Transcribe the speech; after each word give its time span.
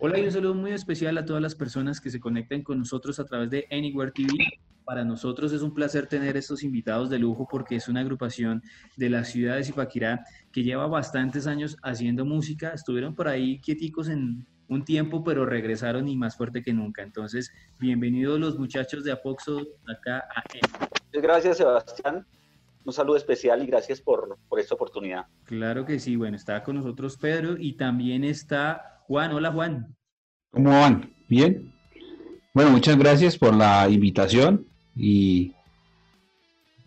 Hola 0.00 0.16
y 0.16 0.24
un 0.24 0.30
saludo 0.30 0.54
muy 0.54 0.70
especial 0.70 1.18
a 1.18 1.24
todas 1.24 1.42
las 1.42 1.56
personas 1.56 2.00
que 2.00 2.08
se 2.08 2.20
conectan 2.20 2.62
con 2.62 2.78
nosotros 2.78 3.18
a 3.18 3.24
través 3.24 3.50
de 3.50 3.66
Anywhere 3.72 4.12
TV. 4.12 4.32
Para 4.84 5.04
nosotros 5.04 5.52
es 5.52 5.60
un 5.60 5.74
placer 5.74 6.06
tener 6.06 6.36
estos 6.36 6.62
invitados 6.62 7.10
de 7.10 7.18
lujo 7.18 7.48
porque 7.50 7.74
es 7.74 7.88
una 7.88 8.02
agrupación 8.02 8.62
de 8.96 9.10
la 9.10 9.24
ciudad 9.24 9.56
de 9.56 9.64
Zipaquirá 9.64 10.24
que 10.52 10.62
lleva 10.62 10.86
bastantes 10.86 11.48
años 11.48 11.76
haciendo 11.82 12.24
música. 12.24 12.68
Estuvieron 12.68 13.16
por 13.16 13.26
ahí 13.26 13.58
quieticos 13.58 14.08
en 14.08 14.46
un 14.68 14.84
tiempo, 14.84 15.24
pero 15.24 15.44
regresaron 15.44 16.06
y 16.06 16.14
más 16.14 16.36
fuerte 16.36 16.62
que 16.62 16.72
nunca. 16.72 17.02
Entonces, 17.02 17.52
bienvenidos 17.80 18.38
los 18.38 18.56
muchachos 18.56 19.02
de 19.02 19.10
Apoxo 19.10 19.66
acá 19.88 20.18
a 20.32 20.44
Gracias, 21.12 21.56
Sebastián. 21.56 22.24
Un 22.84 22.92
saludo 22.92 23.16
especial 23.16 23.64
y 23.64 23.66
gracias 23.66 24.00
por, 24.00 24.38
por 24.48 24.60
esta 24.60 24.76
oportunidad. 24.76 25.26
Claro 25.42 25.84
que 25.84 25.98
sí. 25.98 26.14
Bueno, 26.14 26.36
está 26.36 26.62
con 26.62 26.76
nosotros 26.76 27.16
Pedro 27.16 27.56
y 27.58 27.72
también 27.72 28.22
está 28.22 28.97
Juan, 29.08 29.32
hola 29.32 29.50
Juan. 29.50 29.96
¿Cómo 30.50 30.68
van? 30.68 31.10
¿Bien? 31.30 31.72
Bueno, 32.52 32.72
muchas 32.72 32.98
gracias 32.98 33.38
por 33.38 33.54
la 33.54 33.88
invitación 33.88 34.66
y 34.94 35.54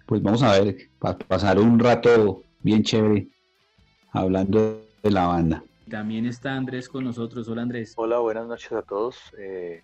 pues 0.05 0.21
vamos 0.21 0.43
a 0.43 0.51
ver, 0.59 0.77
pasar 1.27 1.57
un 1.57 1.79
rato 1.79 2.43
bien 2.59 2.83
chévere 2.83 3.27
hablando 4.11 4.85
de 5.01 5.09
la 5.09 5.25
banda. 5.25 5.63
También 5.89 6.27
está 6.27 6.53
Andrés 6.53 6.87
con 6.87 7.05
nosotros. 7.05 7.47
Hola 7.47 7.63
Andrés. 7.63 7.93
Hola, 7.95 8.19
buenas 8.19 8.45
noches 8.45 8.71
a 8.71 8.83
todos. 8.83 9.17
Eh, 9.39 9.81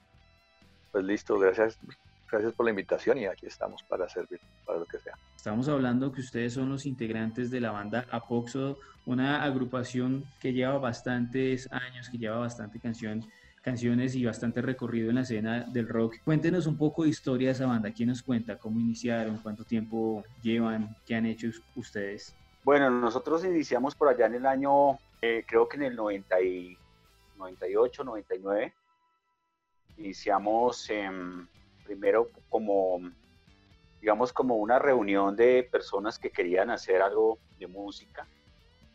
pues 0.92 1.06
listo, 1.06 1.40
gracias, 1.40 1.80
gracias 2.32 2.54
por 2.54 2.68
la 2.68 2.70
invitación 2.70 3.18
y 3.18 3.26
aquí 3.26 3.48
estamos 3.48 3.82
para 3.82 4.08
servir, 4.08 4.40
para 4.64 4.78
lo 4.78 4.86
que 4.86 5.00
sea. 5.00 5.18
Estamos 5.38 5.70
hablando 5.70 6.12
que 6.12 6.20
ustedes 6.20 6.54
son 6.54 6.70
los 6.70 6.86
integrantes 6.88 7.52
de 7.52 7.62
la 7.62 7.72
banda 7.72 8.08
Apoxo, 8.12 8.80
una 9.06 9.44
agrupación 9.44 10.26
que 10.42 10.52
lleva 10.52 10.80
bastantes 10.80 11.72
años, 11.72 12.10
que 12.10 12.18
lleva 12.18 12.38
bastante 12.38 12.80
canción, 12.80 13.24
canciones 13.62 14.16
y 14.16 14.26
bastante 14.26 14.64
recorrido 14.64 15.10
en 15.10 15.16
la 15.16 15.22
escena 15.22 15.62
del 15.62 15.88
rock. 15.88 16.16
Cuéntenos 16.26 16.66
un 16.66 16.76
poco 16.76 17.04
de 17.04 17.10
historia 17.10 17.50
de 17.50 17.54
esa 17.54 17.68
banda. 17.68 17.94
¿Quién 17.94 18.10
nos 18.10 18.24
cuenta? 18.24 18.58
¿Cómo 18.58 18.80
iniciaron? 18.80 19.38
¿Cuánto 19.38 19.64
tiempo 19.64 20.24
llevan? 20.42 20.98
¿Qué 21.06 21.14
han 21.16 21.28
hecho 21.28 21.50
ustedes? 21.76 22.36
Bueno, 22.64 22.90
nosotros 22.90 23.46
iniciamos 23.46 23.94
por 23.94 24.08
allá 24.10 24.26
en 24.26 24.34
el 24.36 24.48
año, 24.48 24.98
eh, 25.22 25.46
creo 25.48 25.70
que 25.70 25.78
en 25.78 25.84
el 25.84 25.96
98, 25.96 28.04
99. 28.04 28.74
Iniciamos 29.98 30.90
primero 31.86 32.32
como 32.50 33.00
digamos, 34.00 34.32
como 34.34 34.56
una 34.56 34.80
reunión 34.80 35.36
de 35.36 35.68
personas 35.72 36.20
que 36.20 36.30
querían 36.30 36.70
hacer 36.70 37.02
algo 37.02 37.40
de 37.58 37.68
música, 37.68 38.28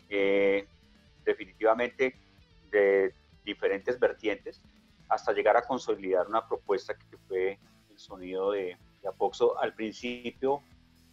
eh, 0.08 0.66
definitivamente 1.24 2.16
de 2.70 3.14
diferentes 3.44 3.98
vertientes, 3.98 4.62
hasta 5.08 5.32
llegar 5.32 5.56
a 5.56 5.62
consolidar 5.62 6.26
una 6.26 6.46
propuesta 6.46 6.94
que 6.94 7.16
fue 7.28 7.58
el 7.90 7.98
sonido 7.98 8.52
de, 8.52 8.76
de 9.02 9.08
Apoxo 9.08 9.58
al 9.58 9.74
principio, 9.74 10.62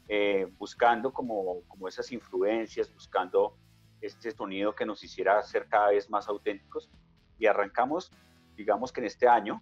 eh, 0.08 0.48
buscando 0.58 1.14
como, 1.14 1.62
como 1.68 1.88
esas 1.88 2.12
influencias, 2.12 2.92
buscando 2.92 3.56
este 4.02 4.32
sonido 4.32 4.74
que 4.74 4.86
nos 4.86 5.04
hiciera 5.04 5.42
ser 5.44 5.68
cada 5.68 5.90
vez 5.90 6.10
más 6.10 6.28
auténticos. 6.28 6.90
Y 7.38 7.46
arrancamos, 7.46 8.12
digamos 8.56 8.92
que 8.92 9.02
en 9.02 9.08
este 9.08 9.28
año, 9.28 9.62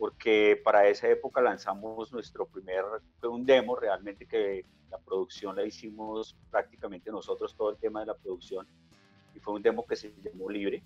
porque 0.00 0.58
para 0.64 0.88
esa 0.88 1.08
época 1.08 1.42
lanzamos 1.42 2.10
nuestro 2.10 2.46
primer, 2.46 2.82
fue 3.18 3.28
un 3.28 3.44
demo 3.44 3.76
realmente 3.76 4.26
que 4.26 4.64
la 4.90 4.96
producción 4.96 5.54
la 5.54 5.62
hicimos 5.62 6.34
prácticamente 6.50 7.10
nosotros, 7.10 7.54
todo 7.54 7.68
el 7.68 7.76
tema 7.76 8.00
de 8.00 8.06
la 8.06 8.14
producción, 8.14 8.66
y 9.34 9.40
fue 9.40 9.52
un 9.52 9.62
demo 9.62 9.84
que 9.84 9.96
se 9.96 10.10
llamó 10.24 10.48
Libre. 10.48 10.82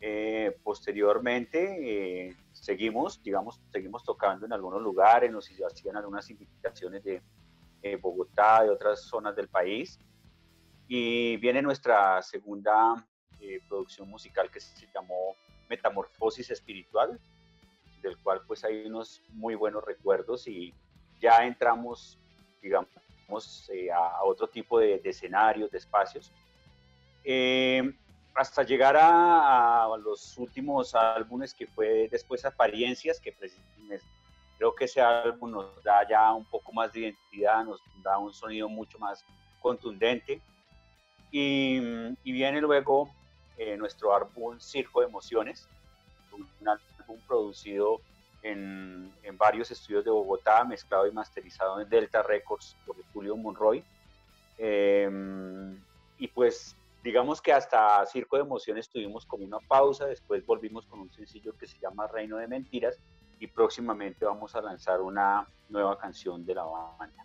Eh, 0.00 0.56
posteriormente 0.62 2.28
eh, 2.28 2.36
seguimos, 2.52 3.20
digamos, 3.24 3.60
seguimos 3.72 4.04
tocando 4.04 4.46
en 4.46 4.52
algunos 4.52 4.80
lugares, 4.80 5.32
nos 5.32 5.50
hacían 5.50 5.96
algunas 5.96 6.30
invitaciones 6.30 7.02
de 7.02 7.20
eh, 7.82 7.96
Bogotá, 7.96 8.62
de 8.62 8.70
otras 8.70 9.02
zonas 9.02 9.34
del 9.34 9.48
país, 9.48 9.98
y 10.86 11.38
viene 11.38 11.60
nuestra 11.60 12.22
segunda 12.22 13.04
producción 13.68 14.08
musical 14.08 14.48
que 14.48 14.60
se 14.60 14.86
llamó 14.94 15.34
Metamorfosis 15.68 16.52
Espiritual, 16.52 17.18
del 18.02 18.18
cual 18.18 18.42
pues 18.46 18.64
hay 18.64 18.86
unos 18.86 19.22
muy 19.30 19.54
buenos 19.54 19.84
recuerdos 19.84 20.46
y 20.48 20.74
ya 21.20 21.46
entramos, 21.46 22.18
digamos, 22.60 23.70
eh, 23.70 23.90
a, 23.90 24.24
otro 24.24 24.48
tipo 24.48 24.78
de, 24.78 25.00
escenarios, 25.04 25.70
de 25.70 25.78
espacios. 25.78 26.32
Eh, 27.24 27.94
hasta 28.34 28.62
llegar 28.62 28.96
a, 28.98 29.88
los 30.02 30.36
últimos 30.38 30.94
álbumes 30.94 31.54
que 31.54 31.66
fue 31.66 32.08
después 32.10 32.44
Apariencias, 32.44 33.20
que 33.20 33.34
creo 34.58 34.74
que 34.74 34.84
ese 34.84 35.00
álbum 35.00 35.50
nos 35.50 35.82
da 35.82 36.06
ya 36.08 36.32
un 36.32 36.44
poco 36.44 36.72
más 36.72 36.92
de 36.92 37.00
identidad, 37.00 37.64
nos 37.64 37.80
da 38.02 38.18
un 38.18 38.32
sonido 38.32 38.68
mucho 38.68 38.98
más 38.98 39.24
contundente. 39.60 40.40
Y, 41.30 41.80
viene 42.24 42.60
luego 42.60 43.10
eh, 43.56 43.76
nuestro 43.76 44.14
álbum 44.14 44.58
Circo 44.60 45.00
de 45.00 45.06
Emociones, 45.06 45.68
un 46.32 46.48
producido 47.26 48.00
en, 48.42 49.12
varios 49.38 49.70
estudios 49.70 50.04
de 50.04 50.10
Bogotá, 50.10 50.64
mezclado 50.64 51.06
y 51.06 51.12
masterizado 51.12 51.80
en 51.80 51.88
Delta 51.88 52.22
Records 52.22 52.76
por 52.86 52.96
Julio 53.12 53.36
Monroy. 53.36 53.82
Em, 54.58 55.80
y 56.18 56.28
pues 56.28 56.76
digamos 57.02 57.40
que 57.40 57.52
hasta 57.52 58.04
Circo 58.06 58.36
de 58.36 58.42
Emociones 58.42 58.88
tuvimos 58.88 59.26
como 59.26 59.44
una 59.44 59.58
pausa, 59.58 60.06
después 60.06 60.44
volvimos 60.46 60.86
con 60.86 61.00
un 61.00 61.10
sencillo 61.10 61.56
que 61.56 61.66
se 61.66 61.78
llama 61.78 62.06
Reino 62.06 62.36
de 62.36 62.46
Mentiras 62.46 62.98
y 63.40 63.48
próximamente 63.48 64.24
vamos 64.24 64.54
a 64.54 64.60
lanzar 64.60 65.00
una 65.00 65.46
nueva 65.68 65.98
canción 65.98 66.44
de 66.46 66.54
la 66.54 66.64
banda. 66.64 67.24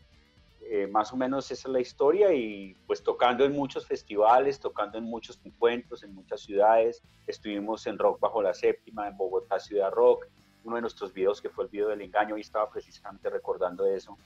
Eh, 0.70 0.86
más 0.86 1.14
o 1.14 1.16
menos 1.16 1.50
esa 1.50 1.70
es 1.70 1.72
la 1.72 1.80
historia 1.80 2.34
y 2.34 2.76
pues 2.88 3.02
tocando 3.02 3.46
en 3.46 3.54
muchos 3.54 3.88
festivales, 3.88 4.60
tocando 4.60 4.98
en 4.98 5.06
muchos 5.06 5.40
encuentros, 5.46 6.04
en 6.04 6.14
muchas 6.14 6.42
ciudades. 6.42 7.02
Estuvimos 7.26 7.88
en 7.88 7.98
Rock 7.98 8.20
Bajo 8.20 8.42
la 8.42 8.54
Séptima, 8.54 9.08
en 9.08 9.16
Bogotá 9.16 9.60
Ciudad 9.60 9.92
Rock. 9.92 10.28
Uno 10.66 10.76
de 10.76 10.82
nuestros 10.82 11.14
videos, 11.14 11.42
que 11.42 11.50
fue 11.50 11.64
el 11.64 11.70
video 11.70 11.88
del 11.88 12.02
engaño, 12.02 12.38
y 12.38 12.42
estaba 12.42 12.70
precisamente 12.70 13.30
recordando 13.30 13.86
eso. 13.86 14.18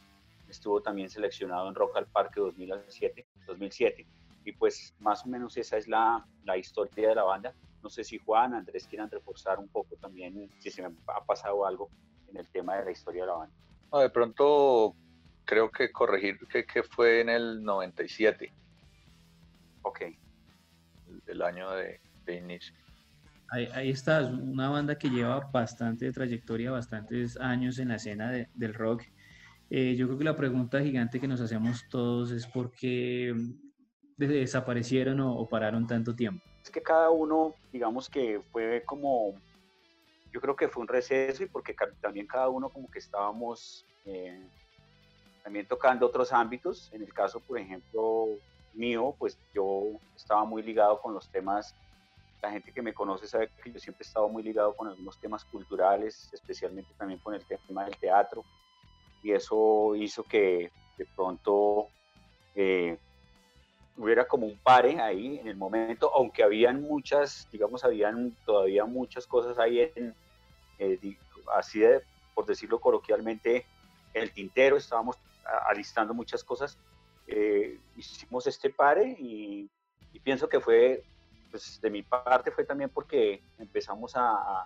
Estuvo 0.49 0.81
también 0.81 1.11
seleccionado 1.11 1.67
en 1.67 1.75
Rock 1.75 1.97
al 1.97 2.07
Parque 2.07 2.39
2007. 2.39 3.23
2007. 3.45 4.07
Y 4.43 4.51
pues 4.53 4.95
más 4.99 5.23
o 5.23 5.29
menos 5.29 5.55
esa 5.57 5.77
es 5.77 5.87
la, 5.87 6.25
la 6.43 6.57
historia 6.57 7.09
de 7.09 7.15
la 7.15 7.23
banda. 7.23 7.53
No 7.83 7.89
sé 7.89 8.03
si 8.03 8.17
Juan, 8.17 8.55
Andrés 8.55 8.87
quieran 8.87 9.11
reforzar 9.11 9.59
un 9.59 9.67
poco 9.67 9.95
también 9.97 10.49
si 10.59 10.71
se 10.71 10.81
me 10.81 10.95
ha 11.05 11.23
pasado 11.23 11.67
algo 11.67 11.91
en 12.29 12.37
el 12.37 12.47
tema 12.47 12.77
de 12.77 12.85
la 12.85 12.91
historia 12.91 13.21
de 13.21 13.27
la 13.27 13.33
banda. 13.33 13.55
No, 13.91 13.99
de 13.99 14.09
pronto 14.09 14.95
creo 15.45 15.69
que 15.71 15.91
corregir 15.91 16.37
que, 16.47 16.83
fue 16.83 17.21
en 17.21 17.29
el 17.29 17.63
97. 17.63 18.51
Ok. 19.81 20.01
El, 21.27 21.41
año 21.41 21.69
de, 21.71 21.99
inicio. 22.27 22.73
Ahí, 23.49 23.89
está, 23.89 24.21
una 24.25 24.69
banda 24.69 24.97
que 24.97 25.09
lleva 25.09 25.39
bastante 25.51 26.11
trayectoria, 26.11 26.71
bastantes 26.71 27.37
años 27.37 27.79
en 27.79 27.89
la 27.89 27.95
escena 27.95 28.31
del 28.53 28.73
rock. 28.73 29.03
Eh, 29.69 29.95
yo 29.95 30.07
creo 30.07 30.17
que 30.17 30.23
la 30.23 30.35
pregunta 30.35 30.81
gigante 30.81 31.19
que 31.19 31.27
nos 31.27 31.41
hacemos 31.41 31.85
todos 31.89 32.31
es 32.31 32.45
por 32.47 32.71
qué 32.71 33.33
desaparecieron 34.17 35.19
o, 35.19 35.45
pararon 35.47 35.87
tanto 35.87 36.15
tiempo. 36.15 36.43
Es 36.63 36.69
que 36.69 36.81
cada 36.81 37.09
uno, 37.09 37.55
digamos 37.71 38.09
que 38.09 38.41
fue 38.51 38.83
como, 38.85 39.33
yo 40.31 40.39
creo 40.39 40.55
que 40.55 40.67
fue 40.67 40.81
un 40.81 40.87
receso 40.87 41.43
y 41.43 41.47
porque 41.47 41.75
también 41.99 42.27
cada 42.27 42.49
uno 42.49 42.69
como 42.69 42.89
que 42.89 42.99
estábamos 42.99 43.85
eh, 44.05 44.47
también 45.43 45.67
tocando 45.67 46.05
otros 46.05 46.31
ámbitos. 46.31 46.89
En 46.93 47.01
el 47.01 47.13
caso, 47.13 47.39
por 47.39 47.57
ejemplo, 47.57 48.27
mío, 48.73 49.15
pues 49.17 49.37
yo 49.53 49.83
estaba 50.15 50.45
muy 50.45 50.63
ligado 50.63 51.01
con 51.01 51.13
los 51.13 51.29
temas, 51.29 51.75
la 52.41 52.51
gente 52.51 52.71
que 52.71 52.81
me 52.81 52.93
conoce 52.93 53.27
sabe 53.27 53.49
que 53.63 53.71
yo 53.71 53.79
siempre 53.79 54.03
he 54.03 54.07
estado 54.07 54.27
muy 54.27 54.41
ligado 54.41 54.75
con 54.75 54.87
algunos 54.87 55.19
temas 55.19 55.45
culturales, 55.45 56.29
especialmente 56.33 56.91
también 56.97 57.19
con 57.19 57.35
el 57.35 57.45
tema 57.45 57.85
del 57.85 57.95
teatro, 57.97 58.43
y 59.21 59.31
eso 59.31 59.95
hizo 59.95 60.23
que 60.23 60.71
de 60.97 61.05
pronto 61.15 61.87
eh, 62.55 62.97
hubiera 63.95 64.27
como 64.27 64.47
un 64.47 64.57
pare 64.57 64.99
ahí 64.99 65.37
en 65.37 65.47
el 65.47 65.55
momento, 65.55 66.11
aunque 66.15 66.43
habían 66.43 66.81
muchas, 66.81 67.47
digamos, 67.51 67.83
habían 67.83 68.35
todavía 68.45 68.85
muchas 68.85 69.27
cosas 69.27 69.59
ahí 69.59 69.91
en, 69.95 70.15
eh, 70.79 70.99
así 71.55 71.79
de, 71.79 72.01
por 72.33 72.47
decirlo 72.47 72.79
coloquialmente, 72.79 73.65
el 74.13 74.31
tintero, 74.33 74.77
estábamos 74.77 75.17
alistando 75.67 76.13
muchas 76.13 76.43
cosas. 76.43 76.77
Eh, 77.27 77.79
hicimos 77.95 78.47
este 78.47 78.69
pare 78.69 79.15
y, 79.19 79.69
pienso 80.23 80.47
que 80.47 80.59
fue, 80.59 81.03
pues 81.49 81.79
de 81.81 81.89
mi 81.89 82.03
parte 82.03 82.51
fue 82.51 82.65
también 82.65 82.89
porque 82.89 83.41
empezamos 83.57 84.15
a, 84.15 84.63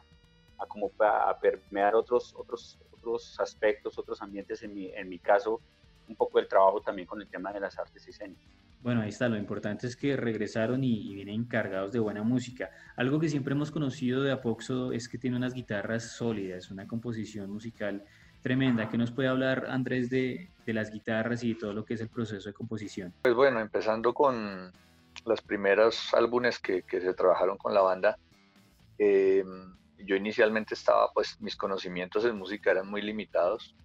a, 0.57 0.66
como 0.68 0.92
a 1.00 1.38
permear 1.39 1.95
otros, 1.95 2.33
otros, 2.36 2.80
otros 2.92 3.39
aspectos, 3.39 3.98
otros 3.98 4.22
ambientes, 4.22 4.63
en 4.63 4.74
mi, 4.74 4.88
en 4.88 5.07
mi 5.07 5.19
caso, 5.19 5.62
un 6.07 6.16
poco 6.16 6.39
el 6.39 6.48
trabajo 6.48 6.81
también 6.81 7.07
con 7.07 7.22
el 7.22 7.27
tema 7.27 7.54
de 7.54 7.60
las 7.60 7.77
artes 7.77 8.07
escénicas. 8.07 8.56
Bueno, 8.86 9.01
ahí 9.01 9.10
está, 9.10 9.27
lo 9.27 9.38
importante 9.38 9.88
es 9.88 9.95
que 9.95 10.16
regresaron 10.16 10.83
y, 10.83 11.16
vienen 11.16 11.45
cargados 11.45 11.92
de 11.92 11.98
buena 11.98 12.22
música. 12.22 12.69
Algo 12.95 13.19
que 13.19 13.30
siempre 13.30 13.56
hemos 13.56 13.72
conocido 13.72 14.22
de 14.22 14.31
Apoxo 14.31 14.92
es 14.92 15.10
que 15.10 15.18
tiene 15.18 15.38
unas 15.38 15.56
guitarras 15.56 16.12
sólidas, 16.12 16.69
una 16.69 16.86
composición 16.86 17.50
musical 17.50 18.06
tremenda. 18.46 18.88
¿Qué 18.88 18.98
nos 18.98 19.10
puede 19.10 19.28
hablar 19.28 19.66
Andrés 19.70 20.12
de, 20.12 20.52
las 20.68 20.92
guitarras 20.92 21.44
y 21.44 21.56
todo 21.56 21.74
lo 21.74 21.84
que 21.84 21.96
es 21.96 22.02
el 22.02 22.10
proceso 22.10 22.48
de 22.48 22.54
composición? 22.54 23.12
Pues 23.24 23.34
bueno, 23.34 23.60
empezando 23.60 24.14
con 24.14 24.72
los 25.26 25.42
primeros 25.42 26.14
álbumes 26.14 26.60
que, 26.60 26.84
se 26.88 27.14
trabajaron 27.16 27.58
con 27.58 27.74
la 27.74 27.82
banda, 27.82 28.18
em, 29.00 29.76
yo 30.06 30.16
inicialmente 30.16 30.76
estaba, 30.76 31.12
pues 31.12 31.42
mis 31.42 31.56
conocimientos 31.56 32.24
en 32.26 32.38
música 32.38 32.70
eran 32.70 32.88
muy 32.88 33.02
limitados 33.02 33.76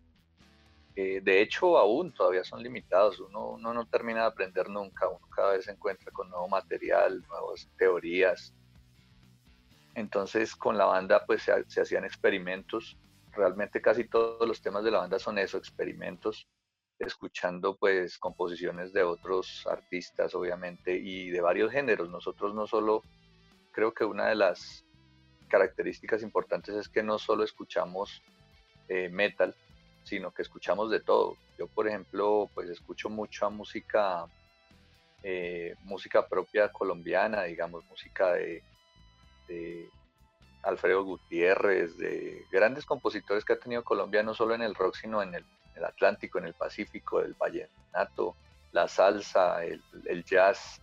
eh, 0.97 1.21
de 1.23 1.41
hecho, 1.41 1.79
aún 1.79 2.13
todavía 2.13 2.45
son 2.45 2.63
limitados. 2.63 3.21
Uno, 3.21 3.57
no 3.57 3.87
termina 3.87 4.21
de 4.21 4.27
aprender 4.27 4.69
nunca. 4.69 5.09
Uno 5.09 5.27
cada 5.35 5.53
vez 5.53 5.65
se 5.65 5.71
encuentra 5.71 6.13
con 6.13 6.29
nuevo 6.29 6.47
material, 6.49 7.25
nuevas 7.27 7.67
teorías. 7.79 8.53
Entonces, 9.95 10.55
con 10.55 10.77
la 10.77 10.85
banda, 10.85 11.25
pues 11.27 11.43
se, 11.43 11.81
hacían 11.81 12.05
experimentos. 12.05 12.99
Realmente 13.33 13.81
casi 13.81 14.05
todos 14.05 14.47
los 14.47 14.61
temas 14.61 14.85
de 14.85 14.91
la 14.91 14.99
banda 14.99 15.19
son 15.19 15.39
eso, 15.39 15.57
experimentos, 15.57 16.49
escuchando 16.99 17.77
pues 17.77 18.19
composiciones 18.19 18.93
de 18.93 19.03
otros 19.03 19.67
artistas, 19.67 20.35
obviamente, 20.35 20.97
y 20.97 21.31
de 21.31 21.41
varios 21.41 21.73
géneros. 21.73 22.11
Nosotros 22.11 22.55
no 22.55 22.67
solo, 22.67 23.03
creo 23.73 23.93
que 23.93 24.05
una 24.05 24.29
de 24.29 24.35
las 24.35 24.85
características 25.49 26.23
importantes 26.23 26.75
es 26.75 26.89
que 26.89 27.03
no 27.03 27.19
solo 27.19 27.45
escuchamos 27.45 28.23
eh, 28.89 29.09
metal, 29.09 29.55
sino 30.05 30.33
que 30.33 30.43
escuchamos 30.43 30.91
de 30.91 31.01
todo. 31.01 31.37
Yo, 31.59 31.67
por 31.69 31.87
ejemplo, 31.87 32.49
pues 32.55 32.69
escucho 32.69 33.09
mucha 33.09 33.49
música, 33.49 34.27
eh, 35.23 35.75
música 35.85 36.27
propia 36.27 36.73
colombiana, 36.73 37.45
digamos, 37.45 37.85
música 37.87 38.33
de, 38.33 38.63
Alfredo 40.63 41.05
Gutiérrez, 41.05 41.97
de 41.97 42.47
grandes 42.51 42.85
compositores 42.85 43.45
que 43.45 43.55
ha 43.55 43.59
tenido 43.59 43.83
Colombia, 43.83 44.23
no 44.23 44.35
solo 44.35 44.55
en 44.55 44.63
el 44.63 44.75
rock, 44.75 44.97
sino 44.97 45.23
en 45.23 45.35
el, 45.35 45.45
Atlántico, 45.83 46.39
en 46.39 46.45
el 46.45 46.53
Pacífico, 46.53 47.21
el 47.21 47.33
vallenato, 47.35 48.37
la 48.73 48.87
salsa, 48.87 49.65
el, 49.65 50.25
jazz, 50.25 50.83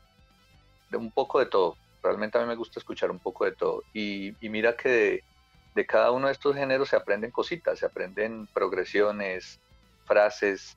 de 0.90 0.98
un 0.98 1.12
poco 1.12 1.40
de 1.40 1.46
todo. 1.46 1.78
Realmente 2.02 2.38
a 2.38 2.42
mí 2.42 2.48
me 2.48 2.56
gusta 2.56 2.80
escuchar 2.80 3.12
un 3.12 3.20
poco 3.20 3.46
de 3.46 3.52
todo. 3.52 3.84
Y, 3.94 4.34
y 4.44 4.50
mira 4.50 4.76
que 4.76 5.24
de 5.76 5.86
cada 5.86 6.10
uno 6.10 6.28
de 6.28 6.34
estos 6.34 6.56
géneros 6.56 6.90
se 6.90 6.96
aprenden 6.96 7.30
cositas, 7.30 7.78
se 7.78 7.86
aprenden 7.86 8.48
progresiones, 8.48 9.60
frases. 10.06 10.76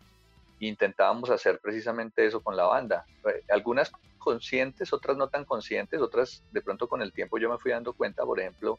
Intentábamos 0.59 1.31
hacer 1.31 1.59
precisamente 1.61 2.27
eso 2.27 2.43
con 2.43 2.55
la 2.55 2.65
banda. 2.65 3.07
Algunas 3.49 3.91
conscientes, 4.21 4.93
otras 4.93 5.17
no 5.17 5.29
tan 5.29 5.45
conscientes, 5.45 6.01
otras 6.01 6.45
de 6.53 6.63
pronto 6.63 6.89
con 6.89 7.03
el 7.03 7.13
tiempo 7.13 7.39
yo 7.39 7.51
me 7.51 7.59
fui 7.59 7.73
dando 7.73 7.93
cuenta, 7.95 8.25
por 8.25 8.39
ejemplo, 8.39 8.79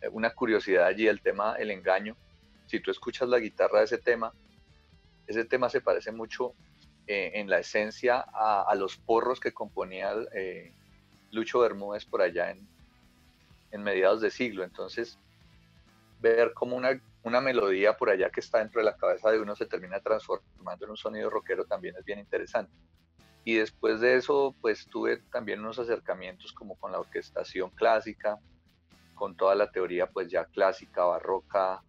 eh, 0.00 0.08
una 0.12 0.30
curiosidad 0.30 0.86
allí, 0.86 1.08
el 1.08 1.20
tema 1.20 1.56
El 1.58 1.72
engaño. 1.72 2.16
Si 2.66 2.78
tú 2.78 2.92
escuchas 2.92 3.28
la 3.28 3.40
guitarra 3.40 3.80
de 3.80 3.86
ese 3.86 3.98
tema, 3.98 4.32
ese 5.26 5.44
tema 5.44 5.68
se 5.68 5.80
parece 5.80 6.12
mucho 6.12 6.52
eh, 7.08 7.32
en 7.34 7.50
la 7.50 7.58
esencia 7.58 8.20
a, 8.20 8.72
los 8.76 8.96
porros 8.96 9.40
que 9.40 9.52
componía 9.52 10.14
Lucho 11.32 11.60
Bermúdez 11.60 12.04
por 12.04 12.22
allá 12.22 12.50
en, 12.50 12.68
en 13.70 13.82
mediados 13.82 14.20
de 14.20 14.30
siglo. 14.30 14.64
Entonces, 14.64 15.18
ver 16.20 16.52
cómo 16.54 16.76
una, 16.76 17.00
una 17.22 17.40
melodía 17.40 17.96
por 17.96 18.10
allá 18.10 18.30
que 18.30 18.40
está 18.40 18.58
dentro 18.58 18.80
de 18.80 18.84
la 18.84 18.96
cabeza 18.96 19.30
de 19.30 19.40
uno 19.40 19.56
se 19.56 19.66
termina 19.66 20.00
transformando 20.00 20.84
en 20.84 20.90
un 20.90 20.96
sonido 20.96 21.30
rockero 21.30 21.64
también 21.64 21.96
es 21.96 22.04
bien 22.04 22.18
interesante. 22.18 22.72
Y 23.46 23.54
después 23.54 24.00
de 24.00 24.16
eso, 24.16 24.56
pues 24.60 24.88
tuve 24.88 25.18
también 25.30 25.60
unos 25.60 25.78
acercamientos 25.78 26.52
como 26.52 26.74
con 26.74 26.90
la 26.90 26.98
orquestación 26.98 27.70
clásica, 27.70 28.40
con 29.14 29.36
toda 29.36 29.54
la 29.54 29.70
teoría 29.70 30.08
pues 30.08 30.28
ya 30.28 30.46
clásica, 30.46 31.04
barroca, 31.04 31.80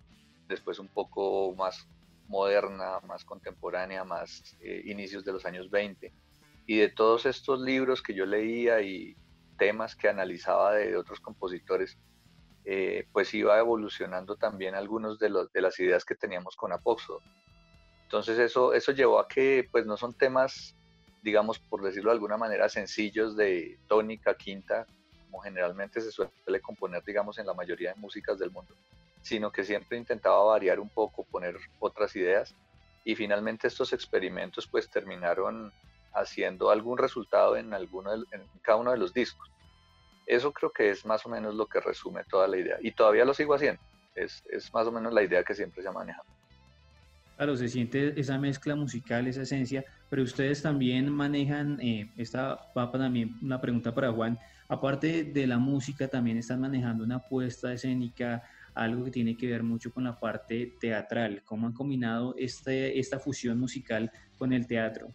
después 0.48 0.78
un 0.78 0.88
poco 0.88 1.56
más 1.56 1.88
moderna, 2.28 3.00
más 3.08 3.26
contemporánea, 3.26 4.04
más 4.04 4.56
eh, 4.62 4.84
inicios 4.86 5.26
de 5.26 5.34
los 5.34 5.48
años 5.48 5.72
20. 5.72 6.14
Y 6.68 6.78
de 6.78 6.90
todos 6.90 7.26
estos 7.26 7.60
libros 7.60 8.04
que 8.04 8.14
yo 8.14 8.28
leía 8.28 8.80
y, 8.82 9.18
temas 9.58 9.96
que 9.96 10.08
analizaba 10.08 10.76
de 10.76 10.96
otros 10.96 11.20
compositores, 11.20 11.98
eh, 12.66 13.08
pues 13.12 13.34
iba 13.34 13.58
evolucionando 13.58 14.36
también 14.36 14.76
algunos 14.76 15.18
de, 15.18 15.30
los, 15.30 15.52
de 15.52 15.62
las 15.62 15.80
ideas 15.80 16.06
que 16.06 16.14
teníamos 16.14 16.56
con 16.56 16.72
Apoxo. 16.72 17.24
Entonces 18.04 18.38
eso, 18.38 18.74
eso 18.74 18.92
llevó 18.92 19.20
a 19.20 19.28
que 19.28 19.68
pues 19.72 19.88
no 19.88 19.98
son 19.98 20.14
temas, 20.14 20.77
digamos, 21.28 21.60
por 21.60 21.84
decirlo 21.84 22.10
de 22.10 22.16
alguna 22.16 22.38
manera, 22.38 22.70
sencillos 22.70 23.36
de 23.36 23.78
tónica, 23.90 24.34
quinta, 24.36 24.88
como 25.26 25.42
generalmente 25.42 26.00
se 26.00 26.10
suele 26.10 26.62
componer, 26.62 27.04
digamos, 27.04 27.38
en 27.38 27.46
la 27.46 27.54
mayoría 27.54 27.94
de 27.94 28.00
músicas 28.00 28.40
del 28.40 28.50
mundo, 28.50 28.74
sino 29.22 29.52
que 29.52 29.66
siempre 29.66 29.98
intentaba 29.98 30.42
variar 30.46 30.80
un 30.80 30.88
poco, 30.88 31.26
poner 31.26 31.58
otras 31.80 32.16
ideas 32.16 32.56
y 33.04 33.14
finalmente 33.16 33.68
estos 33.68 33.92
experimentos 33.92 34.68
pues 34.68 34.90
terminaron 34.90 35.74
haciendo 36.14 36.70
algún 36.70 36.98
resultado 36.98 37.58
en, 37.58 37.74
alguno 37.74 38.14
en 38.14 38.48
cada 38.62 38.78
uno 38.78 38.92
de 38.92 38.98
los 38.98 39.14
discos. 39.14 39.52
Eso 40.26 40.54
creo 40.54 40.72
que 40.72 40.92
es 40.92 41.06
más 41.06 41.26
o 41.26 41.30
menos 41.30 41.56
lo 41.56 41.66
que 41.66 41.82
resume 41.82 42.24
toda 42.24 42.48
la 42.48 42.56
idea. 42.56 42.78
Y 42.80 42.94
todavía 42.94 43.26
lo 43.26 43.34
sigo 43.34 43.54
haciendo. 43.54 43.82
Es, 44.16 44.44
es 44.50 44.74
más 44.74 44.88
o 44.88 44.94
menos 44.94 45.14
la 45.14 45.24
idea 45.24 45.44
que 45.44 45.54
siempre 45.54 45.82
se 45.82 45.90
ha 45.90 45.92
manejado. 45.92 46.37
Claro, 47.38 47.56
se 47.56 47.70
siente 47.70 48.20
esa 48.20 48.38
mezcla 48.40 48.76
musical, 48.76 49.28
esa 49.28 49.44
esencia, 49.44 49.86
pero 50.10 50.24
ustedes 50.24 50.62
también 50.62 51.12
manejan, 51.12 51.80
eh, 51.80 52.12
esta 52.18 52.72
va 52.76 52.92
también 52.92 53.38
una 53.44 53.62
pregunta 53.62 53.94
para 53.94 54.12
Juan, 54.12 54.40
aparte 54.68 55.24
de 55.24 55.46
la 55.48 55.60
música, 55.60 56.08
también 56.08 56.38
están 56.38 56.60
manejando 56.62 57.04
una 57.04 57.18
apuesta 57.18 57.72
escénica, 57.72 58.42
algo 58.74 59.06
que 59.06 59.12
tiene 59.12 59.38
que 59.38 59.48
ver 59.48 59.62
mucho 59.62 59.94
con 59.94 60.04
la 60.04 60.20
parte 60.20 60.74
teatral. 60.80 61.44
¿Cómo 61.46 61.68
han 61.68 61.74
combinado 61.74 62.36
este, 62.38 63.00
esta 63.00 63.20
fusión 63.20 63.60
musical 63.60 64.12
con 64.38 64.52
el 64.52 64.66
teatro? 64.66 65.14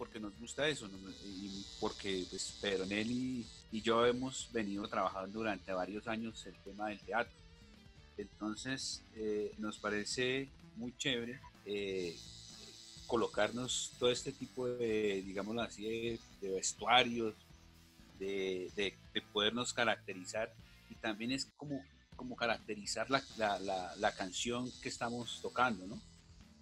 porque 0.00 0.18
nos 0.18 0.34
gusta 0.38 0.66
eso 0.66 0.88
y 1.26 1.62
porque 1.78 2.24
pues, 2.30 2.58
Pedro 2.62 2.86
Nelly 2.86 3.46
y 3.70 3.82
yo 3.82 4.06
hemos 4.06 4.50
venido 4.50 4.88
trabajando 4.88 5.40
durante 5.40 5.74
varios 5.74 6.08
años 6.08 6.46
el 6.46 6.54
tema 6.64 6.88
del 6.88 7.00
teatro. 7.00 7.34
Entonces 8.16 9.04
eh, 9.14 9.52
nos 9.58 9.78
parece 9.78 10.48
muy 10.80 10.96
chévere 10.96 11.40
eh, 11.66 12.16
colocarnos 13.06 13.92
todo 13.98 14.10
este 14.10 14.32
tipo 14.32 14.66
de, 14.66 15.22
digámoslo 15.22 15.62
así, 15.62 16.18
de, 16.40 16.50
vestuarios, 16.50 17.34
de, 18.18 18.70
de, 18.74 19.22
podernos 19.32 19.72
caracterizar 19.72 20.52
y 20.88 20.94
también 20.96 21.32
es 21.32 21.46
como, 21.56 21.84
como 22.16 22.34
caracterizar 22.36 23.10
la, 23.10 23.22
la, 23.36 23.94
la 23.96 24.12
canción 24.12 24.70
que 24.82 24.88
estamos 24.88 25.40
tocando, 25.42 25.86
¿no? 25.86 26.00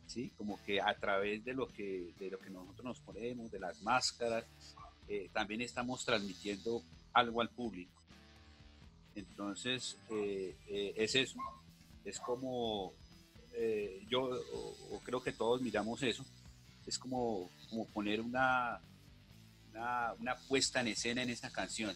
¿sí? 0.08 0.32
Como 0.36 0.58
que 0.64 0.80
a 0.80 0.94
través 0.94 1.44
de 1.44 1.54
lo 1.54 1.68
que, 1.68 2.12
de 2.18 2.30
lo 2.30 2.38
que 2.38 2.50
nosotros 2.50 2.84
nos 2.84 3.00
ponemos, 3.00 3.50
de 3.50 3.60
las 3.60 3.80
máscaras, 3.82 4.44
eh, 5.06 5.30
también 5.32 5.60
estamos 5.60 6.04
transmitiendo 6.04 6.82
algo 7.12 7.40
al 7.40 7.50
público. 7.50 7.92
Entonces, 9.14 9.98
eh, 10.10 10.56
eh, 10.68 10.94
es 10.96 11.14
eso, 11.14 11.38
es 12.04 12.18
como, 12.20 12.92
yo 14.08 14.30
creo 15.04 15.22
que 15.22 15.32
todos 15.32 15.60
miramos 15.60 16.02
eso, 16.02 16.24
es 16.86 16.98
como, 16.98 17.50
como 17.68 17.86
poner 17.88 18.20
una, 18.20 18.80
una, 19.72 20.36
puesta 20.48 20.80
en 20.80 20.88
escena 20.88 21.22
en 21.22 21.30
esta 21.30 21.50
canción. 21.50 21.94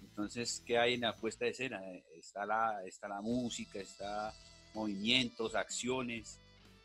Entonces, 0.00 0.62
¿qué 0.64 0.78
hay 0.78 0.94
en 0.94 1.00
la 1.00 1.16
puesta 1.16 1.44
de 1.44 1.50
escena? 1.50 1.80
Está 2.16 2.46
la, 2.46 2.84
está 2.86 3.08
la 3.08 3.20
música, 3.20 3.80
está 3.80 4.32
movimientos, 4.74 5.54
acciones, 5.54 6.38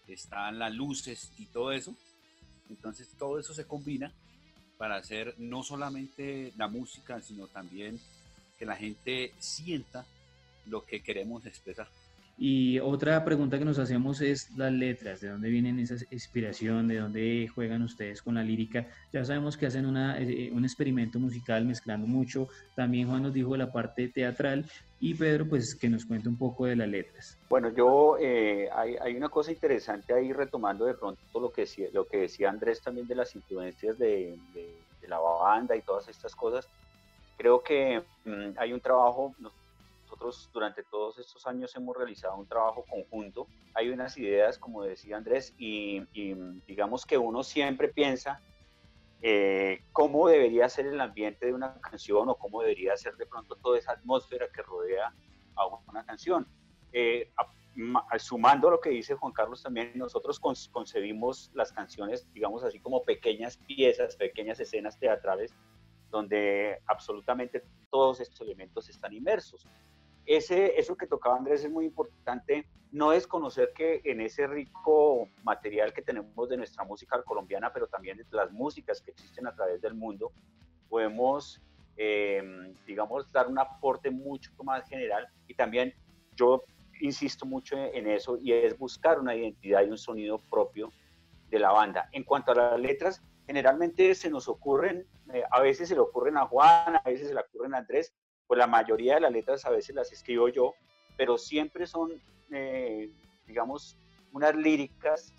están 0.07 0.59
las 0.59 0.73
luces 0.73 1.31
y 1.37 1.45
todo 1.45 1.71
eso. 1.71 1.95
Entonces 2.69 3.09
todo 3.17 3.39
eso 3.39 3.53
se 3.53 3.65
combina 3.65 4.11
para 4.77 4.97
hacer 4.97 5.35
no 5.37 5.63
solamente 5.63 6.53
la 6.57 6.67
música, 6.67 7.21
sino 7.21 7.47
también 7.47 7.99
que 8.57 8.65
la 8.65 8.75
gente 8.75 9.33
sienta 9.39 10.05
lo 10.65 10.85
que 10.85 11.01
queremos 11.01 11.45
expresar. 11.45 11.87
Y 12.39 12.77
otra 12.79 13.25
pregunta 13.25 13.57
que 13.57 13.65
nos 13.65 13.79
hacemos 13.79 14.21
es 14.21 14.51
las 14.55 14.71
letras, 14.71 15.21
¿de 15.21 15.29
dónde 15.29 15.49
vienen 15.49 15.79
esa 15.79 15.95
inspiración? 16.11 16.87
¿De 16.87 16.99
dónde 16.99 17.47
juegan 17.47 17.81
ustedes 17.81 18.21
con 18.21 18.35
la 18.35 18.43
lírica? 18.43 18.85
Ya 19.11 19.25
sabemos 19.25 19.57
que 19.57 19.65
hacen 19.65 19.87
una, 19.87 20.19
eh, 20.19 20.51
un 20.53 20.63
experimento 20.63 21.19
musical 21.19 21.65
mezclando 21.65 22.05
mucho. 22.05 22.47
También 22.75 23.07
Juan 23.07 23.23
nos 23.23 23.33
dijo 23.33 23.53
de 23.53 23.57
la 23.57 23.71
parte 23.71 24.09
teatral 24.09 24.65
y 24.99 25.15
Pedro 25.15 25.47
pues 25.47 25.75
que 25.75 25.89
nos 25.89 26.05
cuente 26.05 26.29
un 26.29 26.37
poco 26.37 26.65
de 26.65 26.75
las 26.75 26.87
letras. 26.87 27.37
Bueno, 27.49 27.71
yo 27.71 28.17
eh, 28.19 28.69
hay, 28.71 28.95
hay, 28.97 29.15
una 29.15 29.29
cosa 29.29 29.51
interesante 29.51 30.13
ahí 30.13 30.31
retomando 30.31 30.85
de 30.85 30.93
pronto 30.93 31.19
lo 31.39 31.51
que, 31.51 31.61
decía, 31.61 31.87
lo 31.91 32.05
que 32.05 32.17
decía 32.17 32.49
Andrés 32.49 32.81
también 32.81 33.07
de 33.07 33.15
las 33.15 33.35
influencias 33.35 33.97
de, 33.97 34.37
de, 34.53 35.07
la 35.07 35.19
banda 35.19 35.73
y 35.75 35.81
todas 35.81 36.07
estas 36.09 36.35
cosas. 36.35 36.67
Creo 37.37 37.63
que 37.63 38.03
mm, 38.25 38.57
hay 38.57 38.73
un 38.73 38.81
trabajo, 38.81 39.33
nosotros 40.17 40.49
durante 40.51 40.83
todos 40.83 41.19
estos 41.19 41.45
años 41.45 41.75
hemos 41.75 41.95
realizado 41.95 42.37
un 42.37 42.47
trabajo 42.47 42.83
conjunto. 42.89 43.47
Hay 43.75 43.89
unas 43.89 44.17
ideas, 44.17 44.57
como 44.57 44.83
decía 44.83 45.17
Andrés, 45.17 45.53
y, 45.59 46.01
digamos 46.65 47.05
que 47.05 47.17
uno 47.17 47.43
siempre 47.43 47.89
piensa 47.89 48.41
eh, 49.21 49.83
cómo 49.91 50.27
debería 50.27 50.69
ser 50.69 50.87
el 50.87 50.99
ambiente 50.99 51.45
de 51.45 51.53
una 51.53 51.79
canción 51.81 52.29
o 52.29 52.35
cómo 52.35 52.61
debería 52.61 52.97
ser 52.97 53.15
de 53.15 53.27
pronto 53.27 53.55
toda 53.57 53.77
esa 53.77 53.91
atmósfera 53.91 54.47
que 54.51 54.63
rodea 54.63 55.13
a 55.55 55.67
una 55.87 56.03
canción. 56.03 56.47
Eh, 56.91 57.31
sumando 58.17 58.71
lo 58.71 58.81
que 58.81 58.89
dice 58.89 59.13
Juan 59.13 59.33
Carlos 59.33 59.61
también, 59.61 59.91
nosotros 59.95 60.39
concebimos 60.39 61.51
las 61.53 61.71
canciones, 61.71 62.27
digamos 62.33 62.63
así, 62.63 62.79
como 62.79 63.03
pequeñas 63.03 63.57
piezas, 63.57 64.15
pequeñas 64.15 64.59
escenas 64.59 64.97
teatrales, 64.97 65.53
donde 66.09 66.79
absolutamente 66.87 67.63
todos 67.91 68.19
estos 68.19 68.41
elementos 68.41 68.89
están 68.89 69.13
inmersos. 69.13 69.67
Ese, 70.27 70.77
eso 70.77 70.97
que 70.97 71.07
tocaba 71.07 71.37
Andrés 71.37 71.63
es 71.63 71.71
muy 71.71 71.85
importante, 71.85 72.67
no 72.91 73.13
es 73.13 73.25
conocer 73.25 73.71
que 73.73 74.01
en 74.03 74.19
ese 74.19 74.45
rico 74.45 75.29
material 75.43 75.93
que 75.93 76.01
tenemos 76.01 76.49
de 76.49 76.57
nuestra 76.57 76.83
música 76.83 77.23
colombiana, 77.23 77.71
pero 77.71 77.87
también 77.87 78.17
de 78.17 78.25
las 78.31 78.51
músicas 78.51 79.01
que 79.01 79.11
existen 79.11 79.47
a 79.47 79.55
través 79.55 79.81
del 79.81 79.93
mundo, 79.93 80.33
podemos, 80.89 81.61
eh, 81.95 82.43
digamos, 82.85 83.31
dar 83.31 83.47
un 83.47 83.57
aporte 83.57 84.11
mucho 84.11 84.51
más 84.63 84.87
general 84.89 85.27
y 85.47 85.53
también 85.53 85.93
yo 86.35 86.61
insisto 86.99 87.45
mucho 87.45 87.77
en 87.77 88.07
eso 88.07 88.37
y 88.37 88.51
es 88.51 88.77
buscar 88.77 89.19
una 89.19 89.33
identidad 89.33 89.85
y 89.85 89.89
un 89.89 89.97
sonido 89.97 90.39
propio 90.49 90.91
de 91.49 91.59
la 91.59 91.71
banda. 91.71 92.09
En 92.11 92.23
cuanto 92.23 92.51
a 92.51 92.55
las 92.55 92.79
letras, 92.79 93.23
generalmente 93.45 94.13
se 94.13 94.29
nos 94.29 94.49
ocurren, 94.49 95.07
eh, 95.33 95.43
a 95.49 95.61
veces 95.61 95.87
se 95.87 95.95
le 95.95 96.01
ocurren 96.01 96.37
a 96.37 96.45
Juan, 96.45 96.97
a 96.97 97.01
veces 97.05 97.29
se 97.29 97.33
le 97.33 97.39
ocurren 97.39 97.73
a 97.75 97.77
Andrés, 97.77 98.13
pues 98.47 98.57
la 98.57 98.67
mayoría 98.67 99.15
de 99.15 99.21
las 99.21 99.31
letras 99.31 99.65
a 99.65 99.69
veces 99.69 99.95
las 99.95 100.11
escribo 100.11 100.47
yo, 100.49 100.73
pero 101.17 101.37
siempre 101.37 101.85
son, 101.85 102.11
eh, 102.51 103.09
digamos, 103.45 103.97
unas 104.31 104.55
líricas 104.55 105.33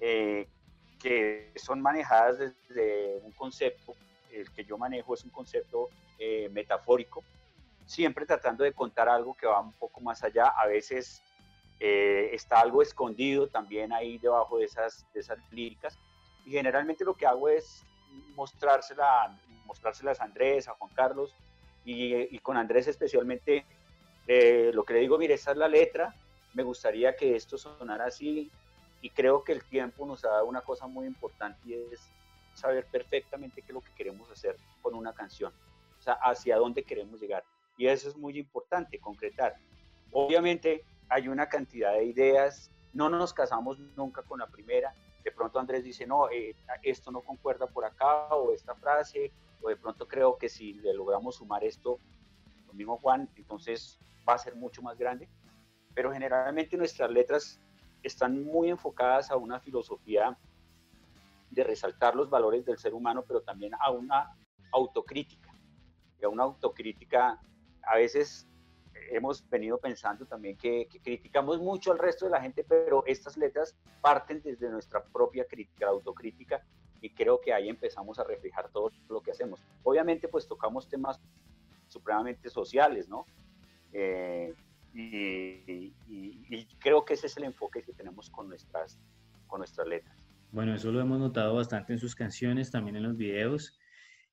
eh, 0.00 0.48
que 0.98 1.52
son 1.56 1.80
manejadas 1.80 2.38
desde 2.38 3.18
un 3.22 3.32
concepto, 3.32 3.94
el 4.32 4.50
que 4.52 4.64
yo 4.64 4.76
manejo 4.76 5.14
es 5.14 5.24
un 5.24 5.30
concepto 5.30 5.88
metafórico, 6.50 7.22
siempre 7.86 8.26
tratando 8.26 8.64
de 8.64 8.72
contar 8.72 9.08
algo 9.08 9.34
que 9.34 9.46
va 9.46 9.60
un 9.60 9.72
poco 9.72 10.00
más 10.00 10.22
allá. 10.22 10.48
A 10.48 10.66
veces 10.66 11.22
eh, 11.80 12.30
está 12.32 12.60
algo 12.60 12.82
escondido 12.82 13.48
también 13.48 13.92
ahí 13.92 14.18
debajo 14.18 14.58
de 14.58 14.64
esas, 14.64 15.06
de 15.14 15.20
esas 15.20 15.38
líricas. 15.52 15.98
Y 16.44 16.50
generalmente 16.50 17.04
lo 17.04 17.14
que 17.14 17.26
hago 17.26 17.48
es 17.48 17.84
mostrársela, 18.34 19.36
mostrárselas 19.64 20.20
a 20.20 20.24
Andrés, 20.24 20.68
a 20.68 20.74
Juan 20.74 20.90
Carlos, 20.94 21.34
y, 21.90 22.38
con 22.40 22.56
Andrés 22.56 22.86
especialmente 22.86 23.64
eh, 24.26 24.70
lo 24.74 24.84
que 24.84 24.94
le 24.94 25.00
digo, 25.00 25.16
mire, 25.18 25.34
esta 25.34 25.52
es 25.52 25.56
la 25.56 25.68
letra, 25.68 26.14
me 26.54 26.62
gustaría 26.62 27.16
que 27.16 27.34
esto 27.34 27.56
sonara 27.56 28.06
así, 28.06 28.50
y 29.00 29.10
creo 29.10 29.42
que 29.42 29.52
el 29.52 29.64
tiempo 29.64 30.06
nos 30.06 30.24
ha 30.24 30.28
dado 30.28 30.46
una 30.46 30.60
cosa 30.60 30.86
muy 30.86 31.06
importante 31.06 31.60
y 31.64 31.74
es 31.74 32.00
saber 32.54 32.86
perfectamente 32.90 33.62
qué 33.62 33.68
es 33.68 33.74
lo 33.74 33.80
que 33.80 33.94
queremos 33.96 34.30
hacer 34.30 34.56
con 34.82 34.94
una 34.94 35.14
canción, 35.14 35.52
o 35.98 36.02
sea, 36.02 36.14
hacia 36.14 36.56
dónde 36.56 36.82
queremos 36.82 37.20
llegar. 37.20 37.44
Y 37.76 37.86
eso 37.86 38.08
es 38.08 38.16
muy 38.16 38.36
importante, 38.38 38.98
concretar. 38.98 39.54
Obviamente 40.12 40.84
hay 41.08 41.28
una 41.28 41.48
cantidad 41.48 41.92
de 41.92 42.04
ideas, 42.04 42.70
no 42.92 43.08
nos 43.08 43.32
casamos 43.32 43.78
nunca 43.96 44.22
con 44.22 44.40
la 44.40 44.48
primera. 44.48 44.92
De 45.22 45.30
pronto 45.30 45.60
Andrés 45.60 45.84
dice, 45.84 46.06
no, 46.06 46.28
eh, 46.28 46.56
esto 46.82 47.12
no 47.12 47.20
concuerda 47.20 47.66
por 47.66 47.84
acá, 47.84 48.34
o 48.34 48.52
esta 48.52 48.74
frase, 48.74 49.30
de 49.66 49.76
pronto 49.76 50.06
creo 50.06 50.38
que 50.38 50.48
si 50.48 50.74
le 50.74 50.94
logramos 50.94 51.36
sumar 51.36 51.64
esto, 51.64 51.98
lo 52.66 52.72
mismo 52.74 52.98
Juan, 52.98 53.28
entonces 53.34 53.98
va 54.28 54.34
a 54.34 54.38
ser 54.38 54.54
mucho 54.54 54.82
más 54.82 54.96
grande. 54.98 55.28
Pero 55.94 56.12
generalmente 56.12 56.76
nuestras 56.76 57.10
letras 57.10 57.60
están 58.02 58.44
muy 58.44 58.70
enfocadas 58.70 59.30
a 59.30 59.36
una 59.36 59.58
filosofía 59.58 60.38
de 61.50 61.64
resaltar 61.64 62.14
los 62.14 62.30
valores 62.30 62.64
del 62.64 62.78
ser 62.78 62.94
humano, 62.94 63.24
pero 63.26 63.40
también 63.40 63.72
a 63.80 63.90
una 63.90 64.36
autocrítica, 64.70 65.52
y 66.20 66.24
a 66.24 66.28
una 66.28 66.44
autocrítica 66.44 67.40
a 67.82 67.96
veces 67.96 68.46
hemos 69.10 69.48
venido 69.48 69.78
pensando 69.78 70.26
también 70.26 70.56
que, 70.56 70.88
criticamos 71.02 71.58
mucho 71.60 71.92
al 71.92 71.98
resto 71.98 72.26
de 72.26 72.32
la 72.32 72.40
gente, 72.40 72.64
pero 72.64 73.04
estas 73.06 73.36
letras 73.36 73.76
parten 74.00 74.42
desde 74.42 74.68
nuestra 74.68 75.02
propia 75.04 75.46
crítica, 75.46 75.88
autocrítica, 75.88 76.64
y 77.00 77.10
creo 77.10 77.40
que 77.40 77.52
ahí 77.52 77.68
empezamos 77.68 78.18
a 78.18 78.24
reflejar 78.24 78.70
todo 78.70 78.90
lo 79.08 79.20
que 79.20 79.30
hacemos. 79.30 79.62
Obviamente, 79.82 80.28
pues 80.28 80.46
tocamos 80.46 80.88
temas 80.88 81.20
supremamente 81.88 82.50
sociales, 82.50 83.08
¿no? 83.08 83.26
Eh, 83.92 84.54
y, 84.94 85.92
y, 86.08 86.66
creo 86.78 87.04
que 87.04 87.14
ese 87.14 87.26
es 87.26 87.36
el 87.36 87.44
enfoque 87.44 87.82
que 87.82 87.92
tenemos 87.92 88.30
con 88.30 88.48
nuestras, 88.48 88.98
con 89.46 89.58
nuestras 89.60 89.86
letras. 89.86 90.16
Bueno, 90.50 90.74
eso 90.74 90.90
lo 90.90 91.00
hemos 91.00 91.18
notado 91.18 91.54
bastante 91.54 91.92
en 91.92 91.98
sus 91.98 92.14
canciones, 92.14 92.70
también 92.70 92.96
en 92.96 93.02
los 93.02 93.16
videos. 93.16 93.77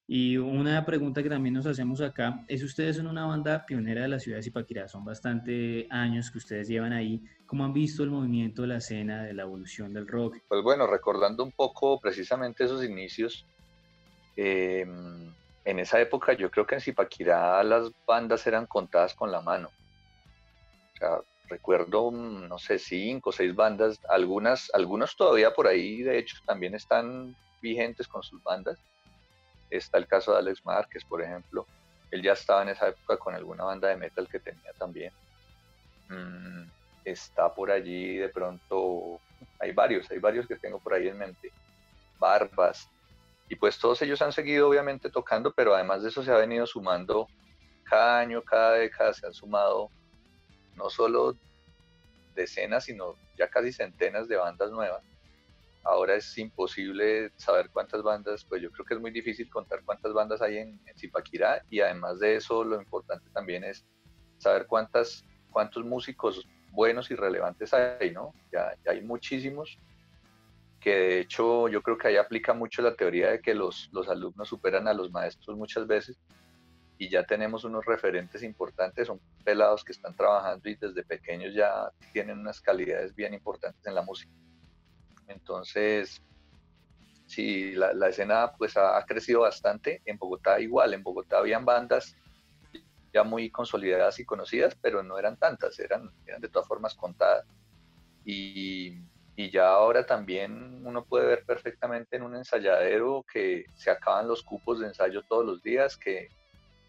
Y 0.08 0.38
una 0.38 0.86
pregunta 0.86 1.24
que 1.24 1.30
también 1.30 1.56
nos 1.56 1.66
hacemos 1.66 2.00
acá 2.00 2.46
es, 2.48 2.62
ustedes 2.62 2.98
son 2.98 3.08
una 3.08 3.26
banda 3.26 3.66
pionera 3.66 4.04
de 4.04 4.08
la 4.08 4.20
ciudad 4.20 4.38
de 4.38 4.44
Zipaquirá, 4.44 4.88
son 4.88 5.04
bastante 5.04 5.88
años 5.90 6.30
que 6.30 6.38
ustedes 6.38 6.68
llevan 6.68 6.94
ahí. 6.94 7.24
¿Cómo 7.48 7.66
han 7.66 7.74
visto 7.74 8.04
el 8.04 8.12
movimiento 8.12 8.62
de 8.62 8.68
la 8.68 8.78
escena, 8.78 9.24
de 9.24 9.34
la 9.34 9.44
evolución 9.44 9.94
del 9.94 10.08
rock? 10.08 10.38
Pues 10.48 10.62
bueno, 10.62 10.86
recordando 10.86 11.44
un 11.44 11.52
poco 11.52 12.00
precisamente 12.00 12.66
esos 12.66 12.84
inicios, 12.84 13.48
em, 14.36 15.34
en 15.64 15.80
esa 15.80 16.00
época 16.00 16.34
yo 16.34 16.52
creo 16.52 16.68
que 16.68 16.76
en 16.76 16.82
Zipaquirá 16.82 17.64
las 17.64 17.90
bandas 18.06 18.46
eran 18.46 18.68
contadas 18.68 19.16
con 19.16 19.32
la 19.32 19.42
mano. 19.42 19.70
O 20.94 20.98
sea, 21.00 21.18
recuerdo, 21.50 22.12
no 22.12 22.60
sé, 22.60 22.78
cinco 22.78 23.32
o 23.32 23.34
seis 23.34 23.56
bandas, 23.56 24.00
algunas, 24.08 24.70
algunos 24.76 25.16
todavía 25.16 25.52
por 25.52 25.66
ahí, 25.66 26.04
de 26.04 26.20
hecho, 26.20 26.38
también 26.46 26.76
están 26.76 27.36
vigentes 27.60 28.08
con 28.08 28.22
sus 28.22 28.44
bandas 28.44 28.78
Está 29.70 29.98
el 29.98 30.08
caso 30.08 30.32
de 30.32 30.40
Alex 30.40 30.66
Márquez, 30.66 31.04
por 31.04 31.22
ejemplo. 31.22 31.66
Él 32.12 32.22
ya 32.22 32.34
estaba 32.34 32.62
en 32.62 32.70
esa 32.70 32.90
época 32.90 33.18
con 33.18 33.36
alguna 33.36 33.64
banda 33.64 33.88
de 33.90 33.98
metal 33.98 34.28
que 34.30 34.40
tenía 34.40 34.72
también. 34.78 35.12
Mm, 36.10 36.64
está 37.04 37.54
por 37.54 37.72
allí 37.72 38.18
de 38.18 38.30
pronto, 38.30 39.20
hay 39.60 39.72
varios, 39.72 40.10
hay 40.12 40.20
varios 40.20 40.48
que 40.48 40.56
tengo 40.56 40.80
por 40.80 40.94
ahí 40.94 41.08
en 41.08 41.18
mente. 41.18 41.52
Barbas. 42.20 42.90
Y 43.50 43.56
pues 43.56 43.78
todos 43.78 44.02
ellos 44.02 44.22
han 44.22 44.32
seguido 44.32 44.70
obviamente 44.70 45.10
tocando, 45.10 45.52
pero 45.52 45.76
además 45.76 46.04
de 46.04 46.10
eso 46.10 46.24
se 46.24 46.32
ha 46.32 46.38
venido 46.38 46.66
sumando 46.66 47.28
cada 47.84 48.20
año, 48.20 48.42
cada 48.42 48.74
década 48.74 49.14
se 49.14 49.28
han 49.28 49.34
sumado 49.34 49.90
no 50.76 50.90
solo 50.90 51.36
decenas, 52.34 52.86
sino 52.86 53.16
ya 53.38 53.48
casi 53.48 53.72
centenas 53.72 54.28
de 54.28 54.38
bandas 54.38 54.72
nuevas 54.72 55.04
ahora 55.86 56.16
es 56.16 56.38
imposible 56.38 57.32
saber 57.38 57.70
cuántas 57.70 58.02
bandas, 58.02 58.44
pues 58.44 58.62
yo 58.62 58.72
creo 58.72 58.86
que 58.86 58.96
es 58.96 59.00
muy 59.00 59.12
difícil 59.12 59.50
contar 59.50 59.84
cuántas 59.86 60.14
bandas 60.14 60.42
hay 60.42 60.58
en, 60.58 60.82
Zipaquirá 60.98 61.64
y 61.70 61.80
además 61.80 62.20
de 62.20 62.36
eso 62.36 62.64
lo 62.64 62.82
importante 62.82 63.30
también 63.32 63.64
es 63.64 63.86
saber 64.38 64.66
cuántas, 64.66 65.24
cuántos 65.52 65.86
músicos 65.86 66.48
buenos 66.72 67.12
y 67.12 67.16
relevantes 67.16 67.74
hay, 67.74 68.12
¿no? 68.12 68.34
Ya, 68.52 68.76
hay 68.88 69.02
muchísimos 69.02 69.78
que 70.80 70.96
de 70.96 71.20
hecho 71.22 71.68
yo 71.68 71.82
creo 71.82 71.98
que 71.98 72.10
ahí 72.10 72.18
aplica 72.18 72.54
mucho 72.54 72.82
la 72.82 72.96
teoría 72.96 73.32
de 73.32 73.42
que 73.42 73.54
los, 73.54 73.90
los 73.92 74.10
alumnos 74.10 74.50
superan 74.50 74.88
a 74.88 74.94
los 74.94 75.12
maestros 75.12 75.56
muchas 75.56 75.88
veces 75.88 76.18
y 76.98 77.10
ya 77.10 77.26
tenemos 77.26 77.64
unos 77.64 77.86
referentes 77.86 78.42
importantes, 78.42 79.08
son 79.08 79.20
pelados 79.44 79.84
que 79.84 79.92
están 79.92 80.16
trabajando 80.16 80.68
y 80.68 80.76
desde 80.76 81.04
pequeños 81.04 81.54
ya 81.54 81.92
tienen 82.14 82.40
unas 82.40 82.60
calidades 82.62 83.14
bien 83.14 83.34
importantes 83.34 83.86
en 83.86 83.96
la 83.96 84.02
música. 84.02 84.32
Entonces, 85.28 86.22
sí, 87.26 87.74
la, 87.74 88.08
escena 88.08 88.54
pues 88.58 88.78
ha, 88.78 89.04
crecido 89.06 89.42
bastante. 89.42 90.02
En 90.06 90.18
Bogotá 90.18 90.60
igual, 90.60 90.94
en 90.94 91.04
Bogotá 91.04 91.40
habían 91.40 91.66
bandas 91.66 92.16
ya 93.14 93.24
muy 93.24 93.50
consolidadas 93.50 94.20
y 94.20 94.26
conocidas, 94.26 94.76
pero 94.82 95.02
no 95.02 95.18
eran 95.18 95.38
tantas, 95.38 95.80
eran, 95.80 96.12
eran 96.26 96.42
de 96.42 96.50
todas 96.50 96.68
formas 96.68 96.96
contadas. 96.96 97.46
Y, 98.26 98.98
y, 99.36 99.50
ya 99.52 99.70
ahora 99.70 100.06
también 100.06 100.86
uno 100.86 101.06
puede 101.06 101.28
ver 101.28 101.46
perfectamente 101.46 102.18
en 102.18 102.24
un 102.24 102.36
ensayadero 102.36 103.24
que 103.32 103.66
se 103.76 103.90
acaban 103.90 104.28
los 104.28 104.44
cupos 104.44 104.80
de 104.80 104.88
ensayo 104.88 105.24
todos 105.24 105.46
los 105.46 105.64
días, 105.64 105.96
que, 105.96 106.28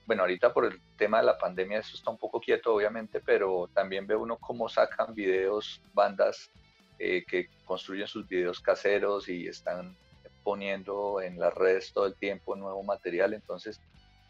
bueno, 0.07 0.23
ahorita 0.23 0.52
por 0.52 0.64
el 0.64 0.81
tema 0.97 1.19
de 1.19 1.26
la 1.26 1.38
pandemia 1.38 1.78
eso 1.78 1.97
está 1.97 2.11
un 2.11 2.19
poco 2.19 2.40
quieto, 2.40 2.75
obviamente, 2.75 3.21
pero 3.21 3.69
también 3.73 4.07
ve 4.07 4.16
uno 4.16 4.37
cómo 4.38 4.69
sacan 4.69 5.14
videos, 5.14 5.81
bandas 5.93 6.50
eh, 6.99 7.25
que 7.26 7.49
construyen 7.67 8.07
sus 8.07 8.26
videos 8.26 8.61
caseros 8.61 9.29
y 9.29 9.47
están 9.47 9.95
poniendo 10.43 11.21
en 11.21 11.38
las 11.38 11.53
redes 11.53 11.93
todo 11.93 12.07
el 12.07 12.15
tiempo 12.15 12.57
nuevo 12.57 12.83
material. 12.83 13.35
Entonces, 13.35 13.81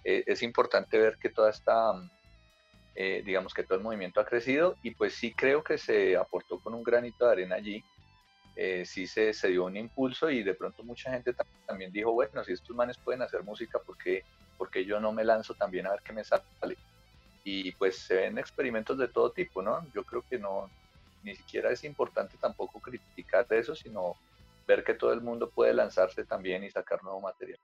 eh, 0.05 0.25
es 0.27 0.43
importante 0.43 0.99
ver 0.99 1.17
que 1.17 1.29
toda 1.29 1.51
esta, 1.51 1.93
eh, 2.97 3.23
digamos 3.25 3.55
que 3.55 3.63
todo 3.63 3.79
el 3.79 3.85
movimiento 3.85 4.19
ha 4.19 4.25
crecido 4.27 4.77
y 4.83 4.91
pues 4.93 5.15
sí 5.15 5.33
creo 5.33 5.63
que 5.63 5.79
se 5.79 6.17
aportó 6.17 6.59
con 6.59 6.75
un 6.75 6.83
granito 6.83 7.27
de 7.27 7.33
arena 7.33 7.57
allí. 7.57 7.85
sí 8.85 9.07
se, 9.07 9.33
se, 9.33 9.49
dio 9.49 9.67
un 9.67 9.77
impulso 9.77 10.31
y 10.31 10.43
de 10.43 10.55
pronto 10.55 10.83
mucha 10.83 11.11
gente 11.13 11.35
también 11.67 11.93
dijo, 11.93 12.13
bueno, 12.13 12.43
si 12.43 12.53
estos 12.53 12.75
manes 12.75 12.99
pueden 12.99 13.23
hacer 13.23 13.45
música, 13.45 13.79
¿por 13.79 13.97
qué, 13.99 14.25
porque 14.59 14.85
yo 14.85 14.99
no 14.99 15.13
me 15.13 15.25
lanzo 15.25 15.55
también 15.55 15.87
a 15.87 15.91
ver 15.91 16.01
qué 16.03 16.13
me 16.13 16.25
sale? 16.25 16.77
Y 17.45 17.71
pues 17.73 17.99
se 17.99 18.15
ven 18.15 18.39
experimentos 18.39 18.99
de 18.99 19.07
todo 19.07 19.31
tipo, 19.31 19.63
¿no? 19.63 19.87
Yo 19.95 20.03
creo 20.03 20.25
que 20.29 20.39
no, 20.39 20.69
ni 21.27 21.35
siquiera 21.35 21.71
es 21.71 21.85
importante 21.85 22.37
tampoco 22.41 22.81
criticar 22.81 23.47
eso, 23.51 23.75
sino 23.75 24.15
ver 24.67 24.85
que 24.85 24.95
todo 24.95 25.13
el 25.13 25.21
mundo 25.21 25.51
puede 25.51 25.75
lanzarse 25.75 26.25
también 26.25 26.65
y 26.65 26.71
sacar 26.71 27.03
nuevo 27.03 27.21
material. 27.21 27.59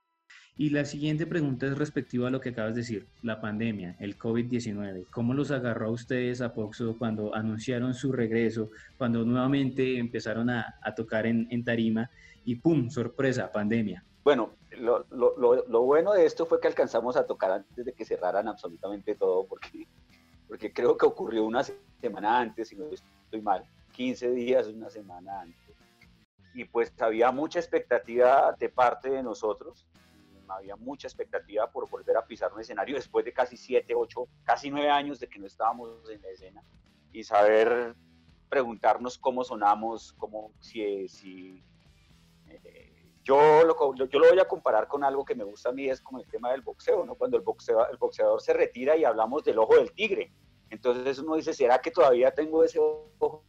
Y 0.57 0.71
la 0.71 0.85
siguiente 0.85 1.27
pregunta 1.27 1.67
es 1.67 1.79
respectiva 1.79 2.29
a 2.29 2.31
lo 2.31 2.41
que 2.41 2.51
acabas 2.51 2.75
de 2.75 2.83
decir, 2.83 3.07
la 3.23 3.41
pandemia, 3.41 3.97
el 4.01 4.19
COVID-19. 4.19 5.07
¿Cómo 5.11 5.33
los 5.33 5.51
agarró 5.51 5.87
a 5.87 5.91
ustedes 5.91 6.43
a 6.43 6.53
Poxo 6.53 6.99
cuando 6.99 7.35
anunciaron 7.35 7.95
su 7.95 8.13
regreso, 8.13 8.71
cuando 8.99 9.25
nuevamente 9.25 9.99
empezaron 9.99 10.51
a, 10.51 10.75
tocar 10.95 11.27
en, 11.27 11.65
tarima 11.65 12.11
y 12.45 12.57
¡pum! 12.57 12.91
sorpresa, 12.91 13.51
pandemia? 13.51 14.05
Bueno, 14.25 14.57
lo, 14.73 15.07
lo, 15.11 15.37
lo, 15.67 15.83
bueno 15.83 16.13
de 16.13 16.27
esto 16.27 16.45
fue 16.45 16.61
que 16.61 16.69
alcanzamos 16.69 17.17
a 17.17 17.27
tocar 17.27 17.51
antes 17.53 17.85
de 17.85 17.93
que 17.93 18.05
cerraran 18.05 18.47
absolutamente 18.47 19.15
todo, 19.15 19.47
porque, 19.47 19.87
porque 20.49 20.73
creo 20.73 20.97
que 20.99 21.07
ocurrió 21.07 21.45
una 21.45 21.65
semana 22.01 22.41
antes, 22.41 22.69
si 22.69 22.77
no 22.77 22.85
estoy 23.33 23.41
mal, 23.41 23.65
15 23.93 24.31
días, 24.33 24.67
una 24.67 24.91
semana 24.91 25.41
antes. 25.41 25.75
Y 26.53 26.67
pues 26.67 26.93
había 27.01 27.33
mucha 27.33 27.59
expectativa 27.59 28.55
de 28.59 28.69
parte 28.69 29.09
de 29.09 29.23
nosotros, 29.23 29.87
había 30.49 30.77
mucha 30.77 31.09
expectativa 31.09 31.71
por 31.71 31.89
volver 31.89 32.19
a 32.19 32.27
pisar 32.27 32.53
un 32.53 32.61
escenario 32.61 32.95
después 32.95 33.25
de 33.25 33.33
casi 33.33 33.57
siete, 33.57 33.95
ocho, 33.95 34.29
casi 34.45 34.71
nueve 34.71 34.91
años 34.91 35.19
de 35.19 35.29
que 35.29 35.39
no 35.39 35.47
estábamos 35.47 36.11
en 36.11 36.21
la 36.21 36.29
escena 36.29 36.63
y 37.11 37.25
saber 37.25 37.97
preguntarnos 38.51 39.17
cómo 39.17 39.45
sonamos, 39.45 40.13
cómo, 40.19 40.53
si, 40.61 41.09
si 41.09 41.65
eh, 42.49 43.15
yo, 43.25 43.65
lo, 43.65 43.95
yo 43.95 44.19
lo 44.19 44.29
voy 44.29 44.41
a 44.41 44.47
comparar 44.47 44.89
con 44.89 45.05
algo 45.05 45.25
que 45.25 45.35
me 45.35 45.45
gusta 45.45 45.71
a 45.71 45.73
mí, 45.73 45.89
es 45.89 46.03
como 46.03 46.19
el 46.19 46.27
tema 46.27 46.51
del 46.51 46.61
boxeo, 46.61 47.07
¿no? 47.07 47.15
Cuando 47.15 47.39
el, 47.39 47.43
boxeo, 47.43 47.89
el 47.89 47.97
boxeador 47.97 48.43
se 48.43 48.53
retira 48.53 48.95
y 48.95 49.05
hablamos 49.05 49.43
del 49.43 49.59
ojo 49.59 49.77
del 49.77 49.91
tigre. 49.93 50.31
Entonces 50.73 51.19
uno 51.19 51.37
dice, 51.37 51.55
¿será 51.55 51.79
que 51.81 51.91
todavía 51.91 52.33
tengo 52.33 52.65
ese 52.65 52.81
ojo 52.81 53.45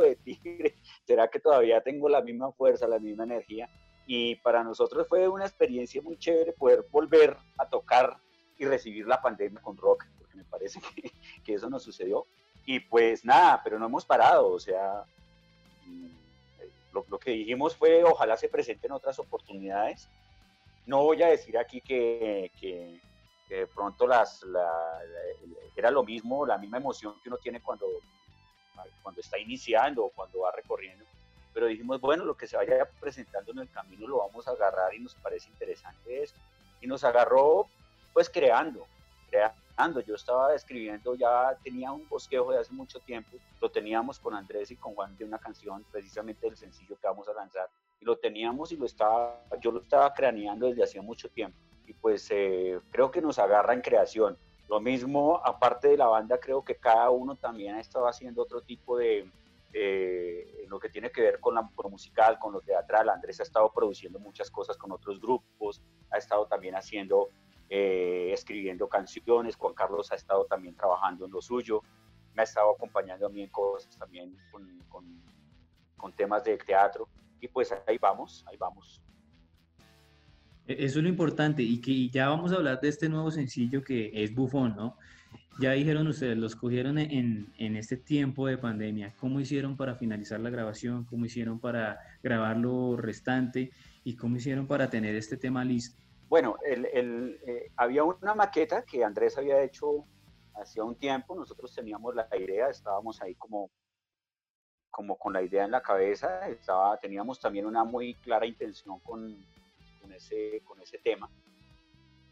de 0.00 0.16
tigre? 0.16 0.74
¿Será 1.06 1.28
que 1.28 1.40
todavía 1.40 1.80
tengo 1.80 2.08
la 2.08 2.20
misma 2.20 2.52
fuerza, 2.52 2.86
la 2.86 2.98
misma 2.98 3.24
energía? 3.24 3.68
y 4.08 4.36
para 4.36 4.64
nosotros 4.64 5.06
fue 5.06 5.28
una 5.28 5.44
experiencia 5.44 6.00
muy 6.00 6.16
chévere 6.16 6.54
poder 6.54 6.86
volver 6.90 7.36
a 7.58 7.68
tocar 7.68 8.16
y 8.56 8.64
recibir 8.64 9.06
la 9.06 9.20
pandemia 9.20 9.60
con 9.60 9.76
rock, 9.76 10.06
porque 10.16 10.34
me 10.34 10.44
parece 10.44 10.80
que, 11.44 11.54
eso 11.54 11.68
nos 11.68 11.82
sucedió. 11.82 12.26
Y 12.64 12.80
pues 12.80 13.22
nada, 13.24 13.60
pero 13.62 13.78
no 13.78 13.84
hemos 13.84 14.06
parado, 14.06 14.48
o 14.48 14.58
sea, 14.58 15.04
mm, 15.84 16.08
lo, 16.92 17.18
que 17.18 17.32
dijimos 17.32 17.76
fue 17.76 18.02
ojalá 18.02 18.38
se 18.38 18.48
presenten 18.48 18.92
otras 18.92 19.18
oportunidades. 19.18 20.08
No 20.86 21.04
voy 21.04 21.22
a 21.22 21.28
decir 21.28 21.58
aquí 21.58 21.82
que, 21.82 22.50
que, 22.58 22.98
pronto 23.74 24.06
las, 24.06 24.44
era 25.74 25.90
lo 25.90 26.04
mismo, 26.04 26.44
la 26.44 26.58
misma 26.58 26.78
emoción 26.78 27.14
que 27.22 27.28
uno 27.28 27.38
tiene 27.38 27.60
cuando, 27.60 27.86
cuando 29.02 29.20
está 29.20 29.38
iniciando 29.38 30.04
o 30.04 30.10
cuando 30.10 30.40
va 30.40 30.52
recorriendo, 30.52 31.04
pero 31.52 31.66
dijimos, 31.66 32.00
bueno, 32.00 32.24
lo 32.24 32.36
que 32.36 32.46
se 32.46 32.56
vaya 32.56 32.88
presentando 33.00 33.52
en 33.52 33.58
el 33.58 33.70
camino 33.70 34.06
lo 34.06 34.18
vamos 34.18 34.46
a 34.46 34.52
agarrar 34.52 34.94
y 34.94 35.00
nos 35.00 35.14
parece 35.16 35.48
interesante 35.48 36.22
eso. 36.22 36.36
Y 36.80 36.86
nos 36.86 37.02
agarró 37.02 37.66
pues 38.12 38.30
creando, 38.30 38.86
creando. 39.28 40.00
Yo 40.00 40.14
estaba 40.14 40.54
escribiendo, 40.54 41.14
ya 41.14 41.56
tenía 41.62 41.90
un 41.92 42.08
bosquejo 42.08 42.52
de 42.52 42.58
hace 42.58 42.72
mucho 42.72 43.00
tiempo, 43.00 43.36
lo 43.60 43.70
teníamos 43.70 44.18
con 44.18 44.34
Andrés 44.34 44.70
y 44.70 44.76
con 44.76 44.94
Juan 44.94 45.16
de 45.16 45.24
una 45.24 45.38
canción, 45.38 45.84
precisamente 45.90 46.46
del 46.46 46.56
sencillo 46.56 46.96
que 47.00 47.06
vamos 47.06 47.28
a 47.28 47.32
lanzar, 47.32 47.68
y 48.00 48.04
lo 48.04 48.16
teníamos 48.16 48.72
y 48.72 48.76
lo 48.76 48.86
estaba, 48.86 49.40
yo 49.60 49.70
lo 49.70 49.80
estaba 49.80 50.12
craneando 50.12 50.66
desde 50.66 50.82
hacía 50.82 51.02
mucho 51.02 51.28
tiempo. 51.28 51.56
Y 51.88 51.94
pues 51.94 52.28
eh, 52.30 52.78
creo 52.90 53.10
que 53.10 53.22
nos 53.22 53.38
agarra 53.38 53.72
en 53.72 53.80
creación. 53.80 54.36
Lo 54.68 54.78
mismo, 54.78 55.40
aparte 55.42 55.88
de 55.88 55.96
la 55.96 56.06
banda, 56.06 56.38
creo 56.38 56.62
que 56.62 56.76
cada 56.76 57.08
uno 57.08 57.34
también 57.34 57.76
ha 57.76 57.80
estado 57.80 58.06
haciendo 58.06 58.42
otro 58.42 58.60
tipo 58.60 58.98
de, 58.98 59.30
eh, 59.72 60.60
en 60.62 60.68
lo 60.68 60.78
que 60.78 60.90
tiene 60.90 61.10
que 61.10 61.22
ver 61.22 61.40
con, 61.40 61.54
la, 61.54 61.66
lo 61.82 61.88
musical, 61.88 62.38
con 62.38 62.52
lo 62.52 62.60
teatral. 62.60 63.08
Andrés 63.08 63.40
ha 63.40 63.44
estado 63.44 63.72
produciendo 63.72 64.18
muchas 64.18 64.50
cosas 64.50 64.76
con 64.76 64.92
otros 64.92 65.18
grupos, 65.18 65.80
ha 66.10 66.18
estado 66.18 66.46
también 66.46 66.74
haciendo, 66.74 67.30
eh, 67.70 68.30
escribiendo 68.34 68.86
canciones, 68.86 69.56
Juan 69.56 69.72
Carlos 69.72 70.12
ha 70.12 70.16
estado 70.16 70.44
también 70.44 70.76
trabajando 70.76 71.24
en 71.24 71.32
lo 71.32 71.40
suyo, 71.40 71.82
me 72.34 72.42
ha 72.42 72.44
estado 72.44 72.72
acompañando 72.72 73.26
a 73.26 73.30
mí 73.30 73.42
en 73.42 73.48
cosas 73.48 73.96
también 73.96 74.36
con, 74.50 74.78
con, 74.90 75.22
con 75.96 76.12
temas 76.12 76.44
de 76.44 76.58
teatro 76.58 77.08
y 77.40 77.48
pues 77.48 77.72
ahí 77.86 77.96
vamos, 77.96 78.44
ahí 78.46 78.58
vamos. 78.58 79.02
E-, 80.68 80.84
eso 80.84 80.98
es 80.98 81.02
lo 81.02 81.08
importante 81.08 81.62
y 81.62 81.80
que 81.80 82.08
ya 82.10 82.28
vamos 82.28 82.52
a 82.52 82.56
hablar 82.56 82.80
de 82.80 82.88
este 82.88 83.08
nuevo 83.08 83.30
sencillo 83.30 83.82
que 83.82 84.10
es 84.14 84.34
Bufón, 84.34 84.76
¿no? 84.76 84.96
Ya 85.60 85.72
dijeron 85.72 86.06
ustedes, 86.06 86.38
los 86.38 86.54
cogieron 86.54 86.98
en, 86.98 87.52
en, 87.58 87.76
este 87.76 87.96
tiempo 87.96 88.46
de 88.46 88.58
pandemia. 88.58 89.12
¿Cómo 89.18 89.40
hicieron 89.40 89.76
para 89.76 89.96
finalizar 89.96 90.38
la 90.38 90.50
grabación? 90.50 91.04
¿Cómo 91.06 91.24
hicieron 91.24 91.58
para 91.58 91.98
grabar 92.22 92.56
lo 92.58 92.96
restante? 92.96 93.72
¿Y 94.04 94.14
cómo 94.14 94.36
hicieron 94.36 94.68
para 94.68 94.88
tener 94.88 95.16
este 95.16 95.36
tema 95.36 95.64
listo? 95.64 96.00
Bueno, 96.28 96.58
el, 96.64 96.86
el, 96.86 97.40
eh, 97.44 97.72
había 97.74 98.04
una 98.04 98.36
maqueta 98.36 98.82
que 98.82 99.02
Andrés 99.02 99.36
había 99.36 99.60
hecho 99.60 100.04
hacía 100.54 100.84
un 100.84 100.94
tiempo. 100.94 101.34
Nosotros 101.34 101.74
teníamos 101.74 102.14
la 102.14 102.28
idea, 102.38 102.68
estábamos 102.68 103.20
ahí 103.20 103.34
como, 103.34 103.68
como 104.90 105.18
con 105.18 105.32
la 105.32 105.42
idea 105.42 105.64
en 105.64 105.72
la 105.72 105.82
cabeza. 105.82 106.48
Estaba, 106.48 106.96
teníamos 106.98 107.40
también 107.40 107.66
una 107.66 107.82
muy 107.82 108.14
clara 108.14 108.46
intención 108.46 109.00
con, 109.00 109.44
con, 110.08 110.16
ese, 110.16 110.62
con 110.64 110.80
ese 110.80 110.98
tema. 110.98 111.28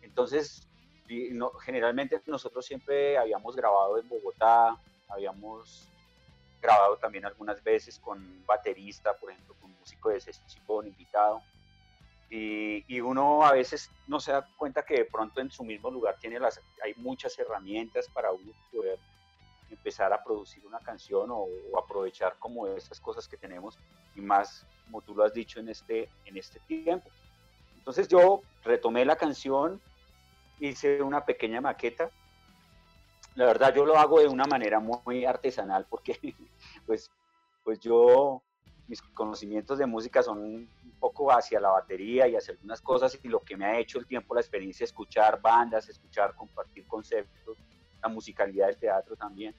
Entonces 0.01 0.67
no, 1.33 1.51
generalmente 1.51 2.21
nosotros 2.27 2.65
siempre 2.65 3.17
habíamos 3.19 3.55
grabado 3.55 3.99
en 3.99 4.09
Bogotá, 4.09 4.77
habíamos 5.09 5.89
grabado 6.61 6.97
también 6.97 7.25
algunas 7.27 7.63
veces 7.63 7.99
con 7.99 8.45
baterista, 8.47 9.17
por 9.17 9.31
ejemplo, 9.31 9.55
con 9.61 9.73
músico 9.79 10.09
de 10.09 10.21
sesión 10.21 10.87
invitado. 10.87 11.43
Y, 12.29 12.85
y, 12.93 13.01
uno 13.01 13.45
a 13.45 13.53
veces 13.53 13.89
no 14.09 14.19
se 14.19 14.33
da 14.33 14.49
cuenta 14.57 14.85
que 14.85 14.95
de 14.95 15.05
pronto 15.05 15.41
en 15.41 15.49
su 15.53 15.63
mismo 15.63 15.93
lugar 15.93 16.17
tiene 16.19 16.41
las, 16.41 16.61
hay 16.83 16.93
muchas 16.97 17.39
herramientas 17.39 18.09
para 18.09 18.33
uno 18.33 18.51
poder 18.73 18.99
empezar 19.71 20.13
a 20.13 20.25
producir 20.25 20.67
una 20.67 20.81
canción 20.81 21.31
o, 21.31 21.47
o, 21.71 21.79
aprovechar 21.79 22.37
como 22.41 22.67
esas 22.67 22.99
cosas 22.99 23.29
que 23.29 23.37
tenemos 23.37 23.79
y 24.17 24.21
más, 24.21 24.67
como 24.87 25.03
tú 25.03 25.15
lo 25.15 25.23
has 25.23 25.33
dicho, 25.35 25.61
en 25.61 25.69
este, 25.69 26.09
en 26.25 26.37
este 26.37 26.59
tiempo. 26.61 27.09
Entonces 27.87 28.09
yo 28.09 28.43
retomé 28.65 29.05
la 29.05 29.15
canción, 29.15 29.81
hice 30.59 31.01
una 31.03 31.25
pequeña 31.25 31.61
maqueta. 31.61 32.11
La 33.37 33.45
verdad 33.45 33.73
yo 33.73 33.87
lo 33.87 33.97
hago 33.97 34.19
de 34.19 34.27
una 34.27 34.45
manera 34.45 34.81
muy 34.81 35.25
artesanal 35.25 35.87
porque 35.89 36.19
pues, 36.87 37.13
pues 37.63 37.79
yo, 37.79 38.43
mis 38.89 39.01
conocimientos 39.01 39.79
de 39.79 39.87
música 39.87 40.21
son 40.21 40.39
un 40.39 40.69
poco 40.99 41.31
hacia 41.31 41.61
la 41.61 41.69
batería 41.69 42.27
y 42.27 42.35
hacia 42.35 42.55
algunas 42.55 42.81
cosas 42.81 43.21
y 43.23 43.29
lo 43.29 43.39
que 43.39 43.57
me 43.57 43.67
ha 43.67 43.79
hecho 43.79 44.01
el 44.01 44.07
tiempo, 44.09 44.35
la 44.35 44.41
experiencia, 44.41 44.83
escuchar 44.83 45.41
bandas, 45.41 45.89
escuchar, 45.89 46.35
compartir 46.35 46.89
conceptos, 46.89 47.57
la 48.03 48.09
musicalidad 48.09 48.67
del 48.67 48.79
teatro 48.79 49.15
también. 49.15 49.55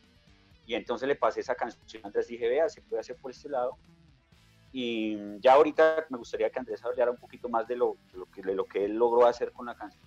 Y 0.65 0.75
entonces 0.75 1.07
le 1.07 1.15
pasé 1.15 1.39
esa 1.39 1.55
canción 1.55 2.05
Andrés 2.05 2.27
dije, 2.27 2.49
vea, 2.49 2.67
se 2.67 2.81
puede 2.81 2.99
hacer 2.99 3.15
por 3.15 3.31
este 3.31 3.47
lado. 3.47 3.77
Y 4.71 5.39
ya 5.39 5.53
ahorita 5.53 6.05
me 6.09 6.17
gustaría 6.17 6.49
que 6.49 6.59
Andrés 6.59 6.83
hablara 6.83 7.11
un 7.11 7.17
poquito 7.17 7.49
más 7.49 7.67
de 7.67 7.77
lo, 7.77 7.97
de 8.11 8.19
lo, 8.19 8.25
que, 8.25 8.41
de 8.41 8.53
lo 8.53 8.65
que 8.65 8.85
él 8.85 8.95
logró 8.95 9.25
hacer 9.25 9.51
con 9.51 9.65
la 9.65 9.75
canción 9.75 10.03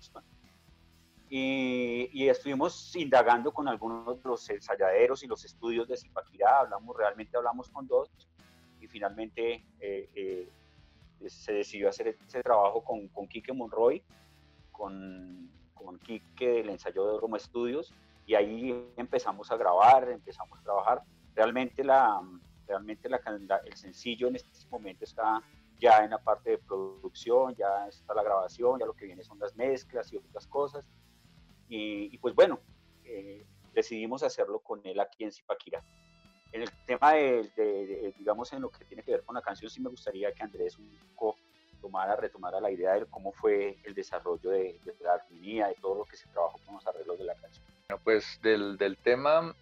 y, 1.32 2.28
estuvimos 2.28 2.94
indagando 2.96 3.52
con 3.52 3.68
algunos 3.68 4.20
de 4.20 4.28
los 4.28 4.50
ensayaderos 4.50 5.22
y 5.22 5.28
los 5.28 5.44
estudios 5.44 5.86
de 5.86 5.96
Zipaquirá, 5.96 6.60
hablamos, 6.60 6.96
realmente 6.96 7.36
hablamos 7.36 7.70
con 7.70 7.86
dos 7.86 8.10
y 8.80 8.88
finalmente 8.88 9.64
eh, 9.78 10.08
eh, 10.14 10.48
se 11.28 11.52
decidió 11.52 11.88
hacer 11.88 12.08
ese 12.26 12.42
trabajo 12.42 12.82
con, 12.82 13.06
con 13.08 13.28
Quique 13.28 13.52
Monroy, 13.52 14.02
con, 14.72 15.48
con 15.72 16.00
Quique 16.00 16.48
del 16.48 16.70
ensayo 16.70 17.12
de 17.12 17.20
Roma 17.20 17.36
Estudios 17.36 17.94
y 18.26 18.34
ahí 18.34 18.92
empezamos 18.96 19.52
a 19.52 19.56
grabar, 19.56 20.08
empezamos 20.08 20.58
a 20.58 20.62
trabajar. 20.62 21.02
Realmente, 21.36 21.84
la, 21.84 22.20
realmente 22.70 23.08
la, 23.08 23.20
el 23.64 23.76
sencillo 23.76 24.28
en 24.28 24.36
este 24.36 24.68
momento 24.70 25.04
está 25.04 25.42
ya 25.78 26.04
en 26.04 26.10
la 26.10 26.18
parte 26.18 26.50
de 26.50 26.58
producción, 26.58 27.54
ya 27.56 27.88
está 27.88 28.14
la 28.14 28.22
grabación, 28.22 28.78
ya 28.78 28.86
lo 28.86 28.94
que 28.94 29.06
viene 29.06 29.24
son 29.24 29.38
las 29.38 29.56
mezclas 29.56 30.12
y 30.12 30.16
otras 30.16 30.46
cosas 30.46 30.88
y, 31.70 32.18
pues 32.18 32.34
bueno, 32.34 32.58
eh, 33.04 33.46
decidimos 33.72 34.24
hacerlo 34.24 34.58
con 34.58 34.80
él 34.84 34.98
aquí 34.98 35.22
en 35.24 35.32
Zipaquirá. 35.32 35.82
En 36.52 36.62
el 36.62 36.70
tema 36.84 37.12
de, 37.12 38.12
digamos, 38.18 38.52
en 38.52 38.62
lo 38.62 38.70
que 38.70 38.84
tiene 38.84 39.04
que 39.04 39.12
ver 39.12 39.24
con 39.24 39.36
la 39.36 39.42
canción, 39.42 39.70
sí 39.70 39.80
me 39.80 39.88
gustaría 39.88 40.32
que 40.32 40.42
Andrés 40.42 40.76
un 40.78 40.90
poco 41.14 41.36
tomara, 41.80 42.16
retomara 42.16 42.60
la 42.60 42.72
idea 42.72 42.94
de 42.94 43.06
cómo 43.06 43.30
fue 43.30 43.78
el 43.84 43.94
desarrollo 43.94 44.50
de, 44.50 44.80
la 45.00 45.14
armonía, 45.14 45.68
de 45.68 45.74
todo 45.74 45.94
lo 45.94 46.04
que 46.04 46.16
se 46.16 46.28
trabajó 46.28 46.58
con 46.66 46.74
los 46.74 46.86
arreglos 46.88 47.18
de 47.18 47.24
la 47.24 47.36
canción. 47.36 47.64
Bueno, 47.88 48.02
pues 48.02 48.40
del, 48.42 48.76
del 48.76 48.96
tema 48.98 49.54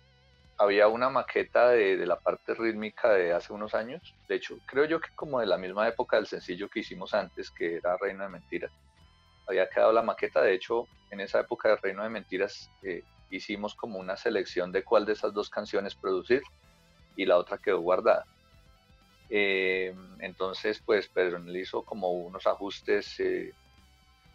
había 0.58 0.88
una 0.88 1.08
maqueta 1.08 1.70
de, 1.70 2.04
la 2.04 2.18
parte 2.18 2.54
rítmica 2.54 3.12
de 3.12 3.32
hace 3.32 3.52
unos 3.52 3.74
años. 3.74 4.14
De 4.28 4.36
hecho, 4.36 4.58
creo 4.66 4.84
yo 4.84 5.00
que 5.00 5.08
como 5.14 5.40
de 5.40 5.46
la 5.46 5.56
misma 5.56 5.86
época 5.88 6.16
del 6.16 6.26
sencillo 6.26 6.68
que 6.68 6.80
hicimos 6.80 7.14
antes, 7.14 7.50
que 7.50 7.76
era 7.76 7.96
Reino 7.96 8.24
de 8.24 8.30
Mentiras 8.30 8.72
había 9.48 9.68
quedado 9.68 9.92
la 9.92 10.02
maqueta. 10.02 10.42
De 10.42 10.54
hecho, 10.54 10.86
en 11.10 11.20
esa 11.20 11.40
época 11.40 11.70
de 11.70 11.76
Reino 11.76 12.02
de 12.02 12.10
Mentiras 12.10 12.70
eh, 12.82 13.02
hicimos 13.30 13.74
como 13.74 13.98
una 13.98 14.16
selección 14.16 14.70
de 14.70 14.84
cuál 14.84 15.06
de 15.06 15.14
esas 15.14 15.32
dos 15.32 15.48
canciones 15.48 15.94
producir 15.96 16.42
y 17.16 17.24
la 17.24 17.38
otra 17.38 17.58
quedó 17.58 17.80
guardada. 17.80 18.24
Eh, 19.30 19.94
entonces, 20.20 20.80
pues 20.84 21.08
Pedro 21.08 21.38
hizo 21.56 21.82
como 21.82 22.12
unos 22.12 22.46
ajustes, 22.46 23.18
eh, 23.20 23.52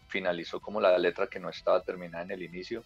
finalizó 0.10 0.60
como 0.60 0.82
la 0.82 0.98
letra 0.98 1.28
que 1.28 1.40
no 1.40 1.50
estaba 1.50 1.82
terminada 1.82 2.24
en 2.24 2.32
el 2.32 2.44
inicio. 2.44 2.84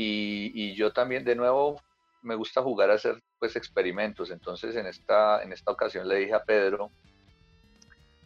Y, 0.00 0.74
yo 0.76 0.92
también, 0.92 1.24
de 1.24 1.34
nuevo, 1.34 1.80
me 2.22 2.34
gusta 2.34 2.62
jugar 2.62 2.90
a 2.90 2.94
hacer 2.94 3.22
pues 3.38 3.56
experimentos. 3.56 4.30
Entonces, 4.30 4.76
en 4.76 4.86
esta, 4.86 5.42
en 5.42 5.52
esta 5.52 5.70
ocasión 5.72 6.08
le 6.08 6.16
dije 6.16 6.34
a 6.34 6.44
Pedro, 6.44 6.90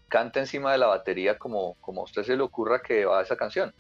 canta 0.08 0.40
encima 0.40 0.72
de 0.72 0.78
la 0.78 0.86
batería 0.86 1.38
como, 1.38 1.74
como 1.80 2.02
a 2.02 2.04
usted 2.04 2.22
se 2.22 2.36
le 2.36 2.42
ocurra 2.42 2.82
que 2.82 3.04
va 3.04 3.22
esa 3.22 3.36
canción. 3.36 3.74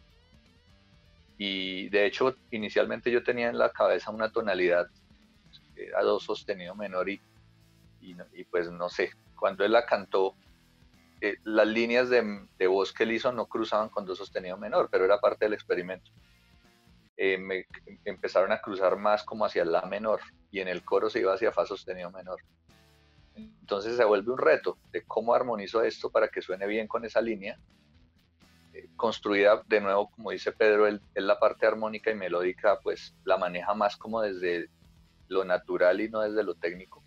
Y 1.38 1.88
de 1.88 2.06
hecho, 2.06 2.36
inicialmente 2.50 3.10
yo 3.10 3.22
tenía 3.22 3.48
en 3.48 3.58
la 3.58 3.70
cabeza 3.70 4.10
una 4.10 4.30
tonalidad, 4.30 4.86
era 5.74 6.02
do 6.02 6.20
sostenido 6.20 6.74
menor 6.74 7.08
y 7.08 7.20
y, 8.02 8.44
pues 8.44 8.70
no 8.70 8.88
sé, 8.88 9.10
cuando 9.38 9.64
él 9.64 9.72
la 9.72 9.86
cantó, 9.86 10.34
eh, 11.20 11.36
las 11.44 11.66
líneas 11.66 12.10
de, 12.10 12.46
de, 12.58 12.66
voz 12.66 12.92
que 12.92 13.04
él 13.04 13.12
hizo 13.12 13.32
no 13.32 13.46
cruzaban 13.46 13.88
con 13.88 14.04
do 14.04 14.16
sostenido 14.16 14.56
menor, 14.56 14.88
pero 14.90 15.04
era 15.04 15.20
parte 15.20 15.44
del 15.44 15.54
experimento. 15.54 16.10
Eh, 17.16 17.38
me, 17.38 17.66
empezaron 18.04 18.52
a 18.52 18.60
cruzar 18.60 18.96
más 18.96 19.22
como 19.24 19.44
hacia 19.44 19.64
la 19.64 19.82
menor 19.82 20.20
y 20.50 20.60
en 20.60 20.68
el 20.68 20.84
coro 20.84 21.10
se 21.10 21.20
iba 21.20 21.34
hacia 21.34 21.52
fa 21.52 21.66
sostenido 21.66 22.10
menor. 22.10 22.40
Entonces 23.34 23.96
se 23.96 24.04
vuelve 24.04 24.32
un 24.32 24.38
reto 24.38 24.78
de 24.90 25.02
cómo 25.04 25.34
armonizo 25.34 25.82
esto 25.82 26.10
para 26.10 26.28
que 26.28 26.42
suene 26.42 26.66
bien 26.66 26.86
con 26.86 27.04
esa 27.04 27.20
línea, 27.20 27.58
eh, 28.74 28.88
construida 28.96 29.62
de 29.66 29.80
nuevo, 29.80 30.10
como 30.10 30.30
dice 30.30 30.52
Pedro, 30.52 30.86
él, 30.86 31.00
él, 31.14 31.26
la 31.26 31.38
parte 31.38 31.66
armónica 31.66 32.10
y 32.10 32.14
melódica 32.14 32.78
pues 32.82 33.14
la 33.24 33.36
maneja 33.36 33.74
más 33.74 33.96
como 33.96 34.20
desde 34.20 34.68
lo 35.28 35.44
natural 35.44 36.00
y 36.00 36.08
no 36.08 36.20
desde 36.20 36.42
lo 36.42 36.54
técnico. 36.54 37.02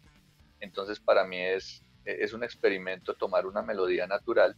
Entonces 0.59 0.99
para 0.99 1.25
mí 1.25 1.39
es, 1.39 1.83
es 2.05 2.33
un 2.33 2.43
experimento 2.43 3.13
tomar 3.15 3.45
una 3.45 3.61
melodía 3.61 4.07
natural 4.07 4.55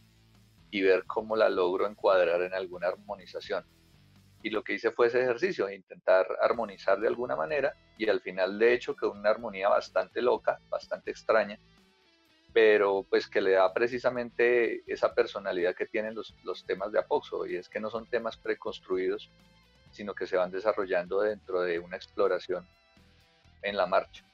y 0.70 0.82
ver 0.82 1.04
cómo 1.06 1.36
la 1.36 1.48
logro 1.48 1.86
encuadrar 1.86 2.42
en 2.42 2.54
alguna 2.54 2.88
armonización. 2.88 3.64
Y 4.42 4.50
lo 4.50 4.62
que 4.62 4.74
hice 4.74 4.92
fue 4.92 5.08
ese 5.08 5.22
ejercicio, 5.22 5.70
intentar 5.70 6.26
armonizar 6.40 7.00
de 7.00 7.08
alguna 7.08 7.34
manera 7.34 7.74
y 7.96 8.08
al 8.08 8.20
final 8.20 8.58
de 8.58 8.72
hecho 8.72 8.94
que 8.94 9.06
una 9.06 9.30
armonía 9.30 9.68
bastante 9.68 10.22
loca, 10.22 10.60
bastante 10.68 11.10
extraña, 11.10 11.58
pero 12.52 13.04
pues 13.08 13.28
que 13.28 13.40
le 13.40 13.52
da 13.52 13.72
precisamente 13.72 14.82
esa 14.86 15.14
personalidad 15.14 15.74
que 15.74 15.86
tienen 15.86 16.14
los, 16.14 16.34
los 16.44 16.64
temas 16.64 16.92
de 16.92 17.00
Apoxo 17.00 17.46
y 17.46 17.56
es 17.56 17.68
que 17.68 17.80
no 17.80 17.90
son 17.90 18.06
temas 18.06 18.36
preconstruidos, 18.36 19.30
sino 19.90 20.14
que 20.14 20.26
se 20.26 20.36
van 20.36 20.50
desarrollando 20.50 21.20
dentro 21.20 21.62
de 21.62 21.78
una 21.78 21.96
exploración 21.96 22.66
en 23.62 23.76
la 23.76 23.86
marcha. 23.86 24.24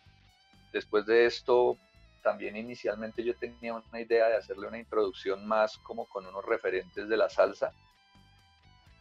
Después 0.73 1.07
de 1.07 1.27
esto, 1.27 1.79
también 2.23 2.57
inicialmente 2.57 3.23
yo 3.23 3.37
tenía 3.37 3.75
una 3.75 4.01
idea 4.01 4.29
de 4.29 4.37
hacerle 4.37 4.67
una 4.67 4.79
introducción 4.79 5.47
más 5.47 5.79
como 5.79 6.07
con 6.07 6.27
unos 6.27 6.45
referentes 6.45 7.09
de 7.09 7.17
la 7.17 7.29
salsa, 7.29 7.73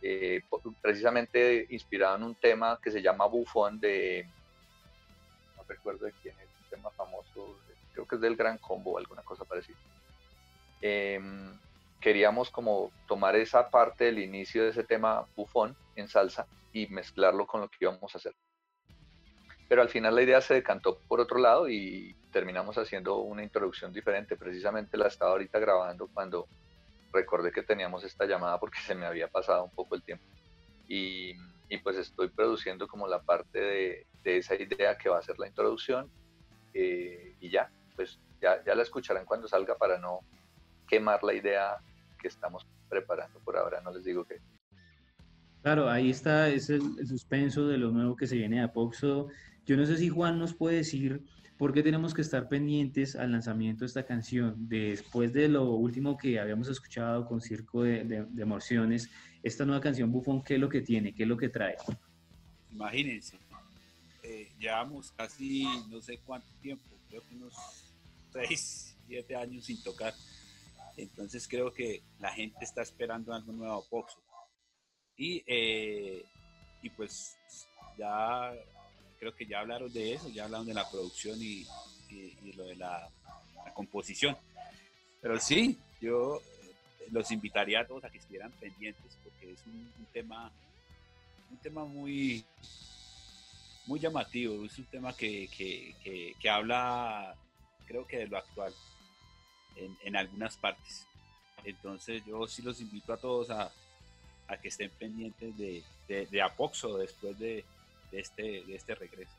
eh, 0.04 0.42
precisamente 0.82 1.66
inspirado 1.70 2.18
en 2.18 2.24
un 2.24 2.36
tema 2.36 2.80
que 2.84 2.92
se 2.92 3.02
llama 3.02 3.26
Bufón 3.26 3.80
de, 3.80 4.28
no 5.58 5.64
recuerdo 5.68 6.06
de 6.06 6.14
quién 6.22 6.38
es, 6.40 6.50
un 6.62 6.70
tema 6.70 6.92
famoso, 6.92 7.58
creo 7.94 8.06
que 8.06 8.16
es 8.16 8.22
del 8.22 8.36
Gran 8.36 8.58
Combo, 8.58 8.98
alguna 8.98 9.22
cosa 9.24 9.46
parecida. 9.46 9.78
Em, 10.82 11.58
queríamos 12.02 12.50
como 12.50 12.92
tomar 13.08 13.36
esa 13.38 13.70
parte 13.70 14.06
del 14.06 14.20
inicio 14.20 14.64
de 14.64 14.72
ese 14.72 14.84
tema 14.84 15.26
bufón 15.36 15.76
en 15.96 16.10
salsa 16.10 16.46
y 16.74 16.88
mezclarlo 16.88 17.48
con 17.48 17.62
lo 17.62 17.70
que 17.70 17.78
íbamos 17.80 18.14
a 18.14 18.18
hacer 18.18 18.34
pero 19.74 19.82
al 19.82 19.90
final 19.90 20.14
la 20.14 20.22
idea 20.22 20.40
se 20.40 20.54
decantó 20.54 21.00
por 21.08 21.20
otro 21.20 21.40
lado 21.40 21.68
y 21.68 22.16
terminamos 22.32 22.78
haciendo 22.78 23.22
una 23.22 23.42
introducción 23.42 23.92
diferente. 23.92 24.36
Precisamente 24.36 24.98
la 24.98 25.08
estaba 25.08 25.32
ahorita 25.32 25.58
grabando 25.58 26.08
cuando 26.14 26.48
recordé 27.14 27.52
que 27.52 27.64
teníamos 27.64 28.04
esta 28.04 28.26
llamada 28.26 28.60
porque 28.60 28.80
se 28.86 28.96
me 28.96 29.06
había 29.06 29.28
pasado 29.28 29.64
un 29.64 29.72
poco 29.72 29.96
el 29.96 30.04
tiempo. 30.04 30.26
Y, 30.88 31.34
y 31.70 31.78
pues 31.78 31.98
estoy 31.98 32.30
produciendo 32.30 32.88
como 32.88 33.08
la 33.08 33.22
parte 33.22 33.60
de, 33.60 34.08
de, 34.24 34.38
esa 34.38 34.56
idea 34.56 34.98
que 34.98 35.10
va 35.10 35.20
a 35.20 35.22
ser 35.22 35.40
la 35.40 35.48
introducción 35.48 36.10
eh, 36.74 37.36
y 37.40 37.50
ya, 37.50 37.72
pues 37.96 38.20
ya, 38.42 38.64
ya 38.66 38.76
la 38.76 38.84
escucharán 38.84 39.26
cuando 39.26 39.48
salga 39.48 39.76
para 39.76 39.98
no 39.98 40.20
quemar 40.88 41.24
la 41.24 41.34
idea 41.34 41.78
que 42.20 42.28
estamos 42.28 42.68
preparando 42.90 43.40
por 43.40 43.58
ahora, 43.58 43.80
no 43.82 43.92
les 43.94 44.04
digo 44.04 44.26
que... 44.26 44.40
Claro, 45.62 45.90
ahí 45.90 46.10
está, 46.10 46.50
es 46.50 46.70
el, 46.70 46.82
el 47.00 47.08
suspenso 47.08 47.66
de 47.68 47.78
lo 47.78 47.92
nuevo 47.92 48.18
que 48.18 48.28
se 48.28 48.36
viene 48.36 48.62
a 48.62 48.74
Poxo 48.74 49.30
yo 49.66 49.78
no 49.78 49.86
sé 49.86 49.98
si 49.98 50.10
Juan 50.10 50.40
nos 50.40 50.54
puede 50.54 50.78
decir 50.78 51.24
por 51.64 51.74
qué 51.74 51.82
tenemos 51.82 52.14
que 52.14 52.22
estar 52.22 52.50
pendientes 52.50 53.16
al 53.16 53.32
lanzamiento 53.32 53.86
de 53.86 53.86
esta 53.86 54.06
canción. 54.06 54.68
Después 54.68 55.32
de 55.32 55.48
lo 55.48 55.72
último 55.72 56.18
que 56.18 56.38
habíamos 56.38 56.68
escuchado 56.68 57.26
con 57.26 57.40
Circo 57.40 57.84
de, 57.84 58.04
de, 58.04 58.42
Emociones, 58.42 59.10
esta 59.42 59.64
nueva 59.64 59.80
canción 59.80 60.12
Bufón, 60.12 60.44
¿qué 60.44 60.56
es 60.56 60.60
lo 60.60 60.68
que 60.68 60.82
tiene? 60.82 61.16
¿Qué 61.16 61.24
es 61.24 61.30
lo 61.30 61.38
que 61.38 61.48
trae? 61.48 61.78
Imagínense, 62.70 63.40
eh, 64.24 64.52
llevamos 64.60 65.14
casi 65.14 65.66
no 65.90 66.02
sé 66.02 66.20
cuánto 66.26 66.50
tiempo, 66.62 66.84
creo 67.08 67.22
que 67.30 67.36
unos 67.36 67.54
6, 68.34 68.98
7 69.08 69.34
años 69.38 69.64
sin 69.64 69.82
tocar. 69.84 70.14
Entonces 70.98 71.48
creo 71.48 71.72
que 71.72 72.04
la 72.20 72.34
gente 72.34 72.58
está 72.66 72.82
esperando 72.82 73.34
algo 73.34 73.54
nuevo 73.54 73.76
a 73.76 73.90
Poxo. 73.90 74.22
Y, 75.16 75.42
eh, 75.48 76.26
y 76.82 76.90
pues 76.90 77.38
ya 77.98 78.52
creo 79.24 79.36
que 79.36 79.46
ya 79.46 79.62
hablaron 79.62 79.92
de 79.94 80.14
eso, 80.14 80.28
ya 80.28 80.44
hablaron 80.44 80.68
de 80.68 80.74
la 80.74 80.90
producción 80.90 81.42
y, 81.42 81.66
lo 82.58 82.66
de 82.66 82.76
la, 82.76 83.10
composición. 83.74 84.38
Pero 85.22 85.40
sí, 85.40 85.80
yo 86.02 86.38
eh, 86.38 87.08
los 87.12 87.32
invitaría 87.32 87.80
a 87.80 87.88
todos 87.88 88.04
a 88.04 88.10
que 88.10 88.18
estuvieran 88.18 88.52
pendientes 88.52 89.18
porque 89.24 89.54
es 89.54 89.66
un, 89.66 90.06
tema 90.12 90.52
un 91.50 91.58
tema 91.58 91.86
muy 91.86 92.44
muy 93.86 94.00
llamativo, 94.00 94.66
es 94.66 94.78
un 94.78 94.86
tema 94.86 95.16
que, 95.16 95.50
que, 95.58 96.50
habla 96.50 97.34
creo 97.88 98.06
que 98.06 98.18
de 98.18 98.28
lo 98.28 98.38
actual 98.38 98.74
en, 99.78 99.98
en, 100.04 100.18
algunas 100.18 100.58
partes. 100.58 101.08
Entonces 101.64 102.24
yo 102.26 102.46
sí 102.48 102.62
los 102.62 102.82
invito 102.82 103.14
a 103.14 103.18
todos 103.18 103.50
a, 103.50 103.72
a 104.48 104.58
que 104.58 104.68
estén 104.68 104.92
pendientes 104.92 105.58
de, 105.58 105.82
de, 106.10 106.26
de 106.26 106.42
Apoxo 106.42 106.98
después 106.98 107.40
de, 107.40 107.64
de 108.14 108.20
este, 108.20 108.64
de 108.66 108.76
este 108.76 108.96
regreso. 108.96 109.34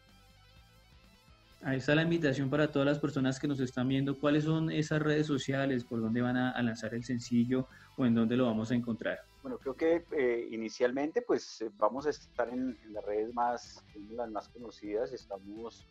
Ahí 1.62 1.78
está 1.78 1.94
la 1.94 2.02
invitación 2.02 2.50
para 2.50 2.70
todas 2.70 2.84
las 2.84 2.98
personas 2.98 3.40
que 3.40 3.48
nos 3.48 3.58
están 3.58 3.88
viendo. 3.88 4.18
¿Cuáles 4.18 4.44
son 4.44 4.70
esas 4.70 5.00
redes 5.00 5.26
sociales? 5.26 5.82
¿Por 5.84 6.02
dónde 6.02 6.20
van 6.20 6.36
a, 6.36 6.62
lanzar 6.62 6.92
el 6.94 7.04
sencillo 7.04 7.68
o 7.96 8.04
en 8.04 8.14
dónde 8.14 8.36
lo 8.36 8.44
vamos 8.44 8.70
a 8.70 8.74
encontrar? 8.74 9.20
Bueno, 9.40 9.56
creo 9.58 9.74
que 9.74 10.04
eh, 10.12 10.48
inicialmente 10.50 11.22
pues 11.22 11.62
eh, 11.62 11.70
vamos 11.78 12.06
a 12.06 12.10
estar 12.10 12.50
en, 12.50 12.76
las 12.92 13.02
redes 13.06 13.32
más, 13.32 13.82
las 14.10 14.30
más 14.30 14.48
conocidas. 14.50 15.14
Estamos, 15.14 15.86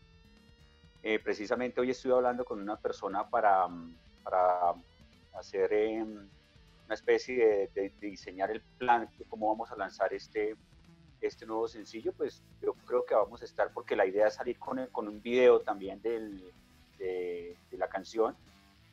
eh, 1.02 1.18
precisamente 1.18 1.82
hoy 1.82 1.90
estoy 1.90 2.12
hablando 2.12 2.46
con 2.46 2.62
una 2.62 2.78
persona 2.78 3.28
para, 3.28 3.66
para 4.24 4.76
hacer 5.40 5.74
em, 5.74 6.30
una 6.86 6.94
especie 6.94 7.70
de, 7.74 7.90
de, 8.00 8.10
diseñar 8.10 8.52
el 8.52 8.62
plan 8.78 9.10
de 9.18 9.26
cómo 9.26 9.50
vamos 9.50 9.72
a 9.72 9.76
lanzar 9.76 10.14
este, 10.14 10.56
este 11.28 11.46
nuevo 11.46 11.68
sencillo, 11.68 12.12
pues 12.14 12.44
yo 12.62 12.74
creo 12.86 13.06
que 13.06 13.16
vamos 13.16 13.42
a 13.42 13.46
estar, 13.46 13.72
porque 13.74 13.96
la 13.96 14.06
idea 14.06 14.28
es 14.28 14.36
salir 14.36 14.60
con, 14.60 14.86
con 14.88 15.08
un 15.08 15.22
video 15.22 15.62
también 15.62 16.02
del, 16.02 16.52
de, 16.98 17.56
la 17.72 17.88
canción, 17.88 18.36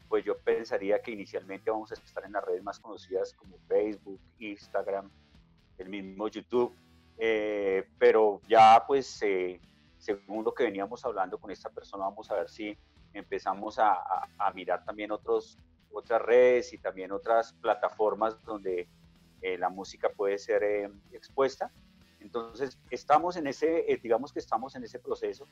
pues 0.08 0.24
yo 0.24 0.38
pensaría 0.38 1.00
que 1.02 1.10
inicialmente 1.10 1.70
vamos 1.70 1.92
a 1.92 1.94
estar 1.94 2.24
en 2.24 2.32
las 2.32 2.44
redes 2.44 2.62
más 2.62 2.78
conocidas 2.78 3.34
como 3.34 3.56
Facebook, 3.68 4.20
Instagram, 4.38 5.10
el 5.78 5.88
mismo 5.88 6.28
YouTube, 6.28 6.74
eh, 7.18 7.86
pero 7.98 8.40
ya 8.48 8.82
pues 8.86 9.22
eh, 9.22 9.60
según 9.98 10.44
lo 10.44 10.54
que 10.54 10.64
veníamos 10.64 11.04
hablando 11.04 11.38
con 11.38 11.50
esta 11.50 11.68
persona, 11.68 12.04
vamos 12.04 12.30
a 12.30 12.34
ver 12.34 12.48
si 12.48 12.76
empezamos 13.12 13.78
a, 13.78 14.00
a, 14.38 14.52
mirar 14.52 14.84
también 14.84 15.10
otros, 15.10 15.58
otras 15.92 16.22
redes 16.22 16.72
y 16.72 16.78
también 16.78 17.12
otras 17.12 17.52
plataformas 17.54 18.42
donde 18.44 18.88
eh, 19.42 19.58
la 19.58 19.68
música 19.68 20.08
puede 20.10 20.38
ser 20.38 20.90
expuesta 21.12 21.70
entonces, 22.20 22.78
estamos 22.90 23.36
en 23.36 23.46
ese, 23.46 23.90
eh, 23.90 23.98
digamos 24.02 24.32
que 24.32 24.38
estamos 24.38 24.76
en 24.76 24.84
ese 24.84 24.98
proceso, 24.98 25.48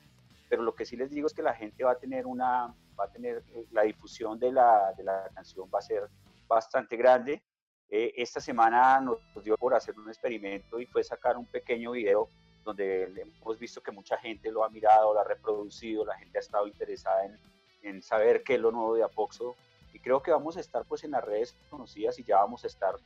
pero 0.48 0.62
lo 0.62 0.74
que 0.74 0.84
sí 0.84 0.96
les 0.96 1.10
digo 1.10 1.26
es 1.26 1.32
que 1.32 1.42
la 1.42 1.54
gente 1.54 1.82
va 1.82 1.92
a 1.92 1.98
tener 1.98 2.26
una, 2.26 2.74
va 2.98 3.04
a 3.04 3.10
tener, 3.10 3.42
eh, 3.54 3.66
la 3.72 3.82
difusión 3.82 4.38
de 4.38 4.52
la, 4.52 4.92
de 4.96 5.02
la 5.02 5.28
canción 5.34 5.68
va 5.74 5.78
a 5.78 5.82
ser 5.82 6.08
bastante 6.46 6.96
grande. 6.96 7.42
Eh, 7.90 8.12
esta 8.16 8.40
semana 8.40 9.00
nos 9.00 9.18
dio 9.42 9.56
por 9.56 9.74
hacer 9.74 9.98
un 9.98 10.08
experimento 10.08 10.78
y 10.78 10.86
fue 10.86 11.02
sacar 11.02 11.38
un 11.38 11.46
pequeño 11.46 11.92
video 11.92 12.28
donde 12.62 13.04
hemos 13.04 13.58
visto 13.58 13.80
que 13.80 13.90
mucha 13.90 14.18
gente 14.18 14.52
lo 14.52 14.62
ha 14.62 14.68
mirado, 14.68 15.14
lo 15.14 15.20
ha 15.20 15.24
reproducido, 15.24 16.04
la 16.04 16.18
gente 16.18 16.36
ha 16.36 16.40
estado 16.40 16.66
interesada 16.66 17.24
en, 17.24 17.38
en 17.82 18.02
saber 18.02 18.42
qué 18.42 18.56
es 18.56 18.60
lo 18.60 18.70
nuevo 18.70 18.94
de 18.94 19.04
Apoxo 19.04 19.56
y 19.94 20.00
creo 20.00 20.22
que 20.22 20.30
vamos 20.30 20.58
a 20.58 20.60
estar 20.60 20.84
pues 20.84 21.02
en 21.04 21.12
las 21.12 21.24
redes 21.24 21.56
conocidas 21.70 22.18
y 22.18 22.24
ya 22.24 22.36
vamos 22.36 22.64
a 22.64 22.66
estar 22.66 22.96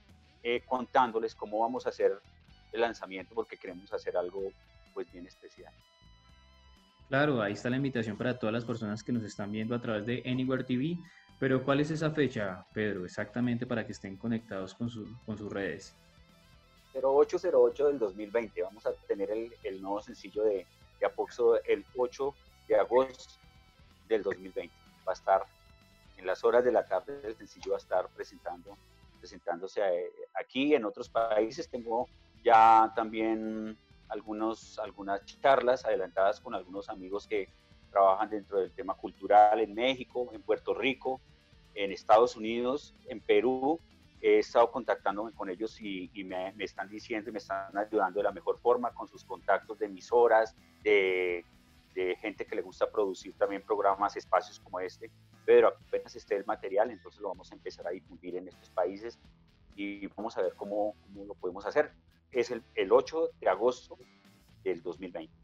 contándoles 0.67 1.37
cómo 1.37 1.61
vamos 1.61 1.87
a 1.87 1.91
hacer 1.91 2.21
el 2.73 2.81
lanzamiento 2.81 3.35
porque 3.35 3.57
queremos 3.57 3.93
hacer 3.93 4.17
algo 4.17 4.51
pues 4.95 5.11
bien 5.13 5.27
especial. 5.27 5.73
Claro, 7.09 7.43
ahí 7.43 7.53
está 7.53 7.69
la 7.69 7.77
invitación 7.77 8.17
para 8.17 8.39
todas 8.39 8.53
las 8.55 8.65
personas 8.65 9.03
que 9.03 9.13
nos 9.13 9.23
están 9.23 9.53
viendo 9.53 9.75
a 9.75 9.81
través 9.81 10.07
de 10.07 10.23
Anywhere 10.25 10.65
TV. 10.65 10.97
Pero 11.39 11.63
¿cuál 11.65 11.81
es 11.81 11.91
esa 11.91 12.11
fecha, 12.11 12.65
Pedro, 12.73 13.05
exactamente 13.05 13.67
para 13.67 13.85
que 13.85 13.93
estén 13.93 14.17
conectados 14.17 14.75
con, 14.75 14.89
con 15.27 15.37
sus 15.37 15.53
redes? 15.53 15.95
0808 16.95 17.89
del 17.89 17.99
2020. 17.99 18.63
Vamos 18.63 18.87
a 18.87 18.93
tener 19.09 19.31
el, 19.31 19.53
el 19.65 19.83
nuevo 19.83 20.01
sencillo 20.01 20.45
de, 20.45 20.67
de, 21.01 21.07
Apoxo 21.07 21.63
el 21.65 21.85
8 21.97 22.35
de 22.69 22.77
agosto 22.77 23.35
del 24.09 24.23
2020. 24.23 24.75
Va 25.07 25.13
a 25.13 25.15
estar 25.15 25.43
en 26.17 26.27
las 26.27 26.45
horas 26.45 26.65
de 26.65 26.73
la 26.73 26.87
tarde, 26.87 27.21
el 27.25 27.37
sencillo 27.37 27.73
va 27.73 27.77
a 27.77 27.81
estar 27.81 28.09
presentando, 28.11 28.77
presentándose 29.19 29.81
eh, 29.83 30.13
aquí. 30.35 30.75
En 30.75 30.85
otros 30.85 31.09
países 31.09 31.69
tengo 31.69 32.09
ya 32.43 32.93
también 32.95 33.77
algunos, 34.09 34.79
algunas 34.79 35.25
charlas 35.25 35.85
adelantadas 35.85 36.41
con 36.41 36.55
algunos 36.55 36.89
amigos 36.89 37.27
que 37.27 37.49
trabajan 37.91 38.31
dentro 38.31 38.59
del 38.59 38.73
tema 38.73 38.95
cultural 38.95 39.61
en 39.61 39.75
México, 39.75 40.31
en 40.33 40.43
Puerto 40.43 40.75
Rico, 40.75 41.21
en 41.75 41.93
Estados 41.93 42.37
Unidos, 42.37 42.95
en 43.07 43.21
Perú. 43.21 43.81
He 44.21 44.39
estado 44.39 44.71
contactándome 44.71 45.33
con 45.33 45.51
ellos 45.51 45.81
y, 45.81 46.11
me, 46.25 46.55
están 46.59 46.89
diciendo 46.89 47.31
y 47.31 47.33
me 47.33 47.39
están 47.39 47.77
ayudando 47.77 48.21
de 48.21 48.25
la 48.25 48.33
mejor 48.33 48.59
forma 48.59 48.93
con 48.93 49.09
sus 49.09 49.25
contactos 49.25 49.79
de 49.79 49.87
emisoras, 49.87 50.55
de, 50.83 51.45
de 51.95 52.17
gente 52.17 52.47
que 52.47 52.55
le 52.55 52.63
gusta 52.63 52.91
producir 52.91 53.35
también 53.37 53.63
programas, 53.63 54.17
espacios 54.17 54.61
como 54.61 54.79
este. 54.79 55.11
Pero 55.45 55.69
apenas 55.69 56.15
esté 56.15 56.37
el 56.37 56.45
material, 56.45 56.91
entonces 56.91 57.21
lo 57.21 57.29
vamos 57.29 57.51
a 57.51 57.55
empezar 57.55 57.87
a 57.87 57.91
difundir 57.91 58.37
en 58.37 58.49
estos 58.49 58.71
países 58.71 59.19
y 59.75 60.07
vamos 60.09 60.37
a 60.37 60.43
ver 60.43 60.55
cómo, 60.55 60.95
cómo 61.03 61.25
lo 61.25 61.35
podemos 61.35 61.67
hacer 61.67 61.91
es 62.33 62.51
el, 62.51 62.63
el 62.75 62.93
8 62.93 63.31
de 63.41 63.49
agosto 63.49 63.99
del 64.65 64.83
2020. 64.83 65.43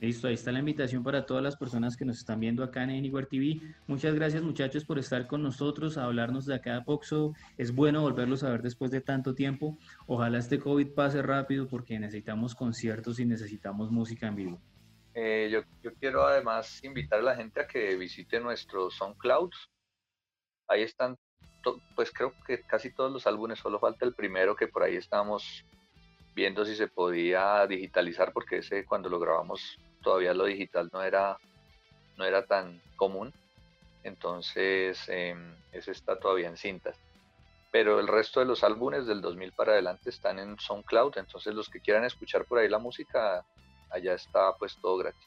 Listo, 0.00 0.28
ahí 0.28 0.34
está 0.34 0.52
la 0.52 0.58
invitación 0.58 1.02
para 1.02 1.24
todas 1.24 1.42
las 1.42 1.56
personas 1.56 1.96
que 1.96 2.04
nos 2.04 2.18
están 2.18 2.40
viendo 2.40 2.62
acá 2.62 2.82
en 2.82 2.90
Anywhere 2.90 3.26
TV. 3.26 3.60
Muchas 3.86 4.14
gracias 4.14 4.42
muchachos 4.42 4.84
por 4.84 4.98
estar 4.98 5.26
con 5.26 5.42
nosotros, 5.42 5.96
a 5.96 6.04
hablarnos 6.04 6.44
de 6.46 6.54
acá 6.54 6.74
de 6.74 6.82
Poxo. 6.82 7.32
Es 7.56 7.74
bueno 7.74 8.02
volverlos 8.02 8.42
a 8.42 8.50
ver 8.50 8.60
después 8.60 8.90
de 8.90 9.00
tanto 9.00 9.34
tiempo. 9.34 9.78
Ojalá 10.06 10.38
este 10.38 10.58
COVID 10.58 10.92
pase 10.94 11.22
rápido 11.22 11.68
porque 11.68 11.98
necesitamos 11.98 12.54
conciertos 12.54 13.18
y 13.20 13.24
necesitamos 13.24 13.90
música 13.90 14.26
en 14.26 14.36
vivo. 14.36 14.60
Eh, 15.14 15.48
yo, 15.50 15.62
yo, 15.80 15.94
quiero 15.94 16.26
además 16.26 16.82
invitar 16.82 17.20
a 17.20 17.22
la 17.22 17.36
gente 17.36 17.60
a 17.60 17.66
que 17.66 17.94
visite 17.96 18.40
nuestro 18.40 18.90
SoundCloud. 18.90 19.52
Ahí 20.66 20.82
están, 20.82 21.16
pues 21.94 22.10
creo 22.12 22.34
que 22.46 22.60
casi 22.62 22.92
todos 22.92 23.12
los 23.12 23.26
álbumes, 23.26 23.60
solo 23.60 23.78
falta 23.78 24.04
el 24.04 24.14
primero 24.14 24.56
que 24.56 24.66
por 24.66 24.82
ahí 24.82 24.96
estamos 24.96 25.64
viendo 26.34 26.64
si 26.64 26.74
se 26.74 26.88
podía 26.88 27.66
digitalizar, 27.66 28.32
porque 28.32 28.58
ese 28.58 28.84
cuando 28.84 29.08
lo 29.08 29.18
grabamos 29.18 29.78
todavía 30.02 30.34
lo 30.34 30.44
digital 30.44 30.90
no 30.92 31.02
era, 31.02 31.38
no 32.16 32.24
era 32.24 32.44
tan 32.44 32.80
común. 32.96 33.32
Entonces, 34.02 35.02
eh, 35.08 35.34
ese 35.72 35.92
está 35.92 36.18
todavía 36.18 36.48
en 36.48 36.56
cintas. 36.56 36.98
Pero 37.72 37.98
el 37.98 38.06
resto 38.06 38.38
de 38.40 38.46
los 38.46 38.62
álbumes 38.62 39.06
del 39.06 39.20
2000 39.20 39.52
para 39.52 39.72
adelante 39.72 40.10
están 40.10 40.38
en 40.38 40.58
SoundCloud. 40.58 41.16
Entonces, 41.16 41.54
los 41.54 41.68
que 41.68 41.80
quieran 41.80 42.04
escuchar 42.04 42.44
por 42.44 42.58
ahí 42.58 42.68
la 42.68 42.78
música, 42.78 43.44
allá 43.90 44.14
está 44.14 44.54
pues 44.58 44.76
todo 44.80 44.98
gratis. 44.98 45.26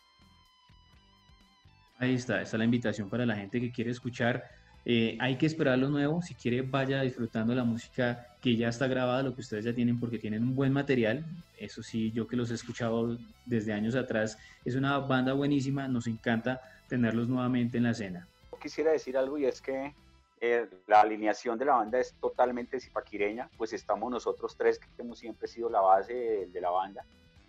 Ahí 2.00 2.14
está, 2.14 2.42
está 2.42 2.58
la 2.58 2.66
invitación 2.66 3.10
para 3.10 3.26
la 3.26 3.36
gente 3.36 3.60
que 3.60 3.72
quiere 3.72 3.90
escuchar 3.90 4.44
eh, 4.86 5.18
hay 5.20 5.38
que 5.38 5.46
esperar 5.46 5.78
lo 5.78 5.90
nuevo. 5.90 6.22
Si 6.22 6.34
quiere, 6.34 6.62
vaya 6.62 7.02
disfrutando 7.02 7.54
la 7.54 7.64
música 7.64 8.28
que 8.42 8.56
ya 8.56 8.70
está 8.70 8.88
grabada, 8.88 9.24
lo 9.24 9.36
que 9.36 9.42
ustedes 9.42 9.66
ya 9.66 9.74
tienen, 9.74 10.00
porque 10.00 10.20
tienen 10.20 10.44
un 10.44 10.56
buen 10.56 10.72
material. 10.72 11.26
Eso 11.58 11.84
sí, 11.84 12.12
yo 12.12 12.28
que 12.28 12.36
los 12.36 12.52
he 12.52 12.54
escuchado 12.54 13.18
desde 13.46 13.74
años 13.74 13.96
atrás, 13.96 14.38
es 14.64 14.76
una 14.76 14.98
banda 15.00 15.34
buenísima. 15.34 15.88
Nos 15.88 16.08
encanta 16.08 16.62
tenerlos 16.88 17.28
nuevamente 17.28 17.78
en 17.78 17.84
la 17.84 17.92
escena. 17.92 18.28
Quisiera 18.62 18.92
decir 18.92 19.18
algo 19.18 19.38
y 19.38 19.46
es 19.46 19.62
que 19.62 19.94
eh, 20.40 20.68
la 20.88 21.02
alineación 21.02 21.58
de 21.58 21.66
la 21.66 21.76
banda 21.76 22.00
es 22.00 22.14
totalmente 22.20 22.80
zipaquireña, 22.80 23.50
pues 23.58 23.74
estamos 23.74 24.12
nosotros 24.12 24.56
tres 24.56 24.80
que 24.80 24.88
hemos 25.00 25.20
siempre 25.20 25.48
sido 25.48 25.70
la 25.70 25.82
base 25.82 26.48
de 26.52 26.62
la 26.62 26.70
banda 26.70 27.04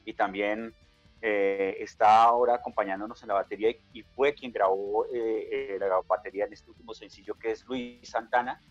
y 0.04 0.14
también 0.14 0.72
eh, 1.20 1.76
está 1.80 2.22
ahora 2.22 2.54
acompañándonos 2.54 3.20
en 3.22 3.28
la 3.28 3.34
batería 3.34 3.74
y, 3.92 4.02
fue 4.02 4.34
quien 4.34 4.52
grabó 4.52 5.04
eh, 5.06 5.74
eh, 5.74 5.78
la 5.80 6.00
batería 6.06 6.44
en 6.44 6.52
este 6.52 6.70
último 6.70 6.94
sencillo 6.94 7.34
que 7.34 7.50
es 7.52 7.64
Luis 7.66 8.08
Santana. 8.08 8.62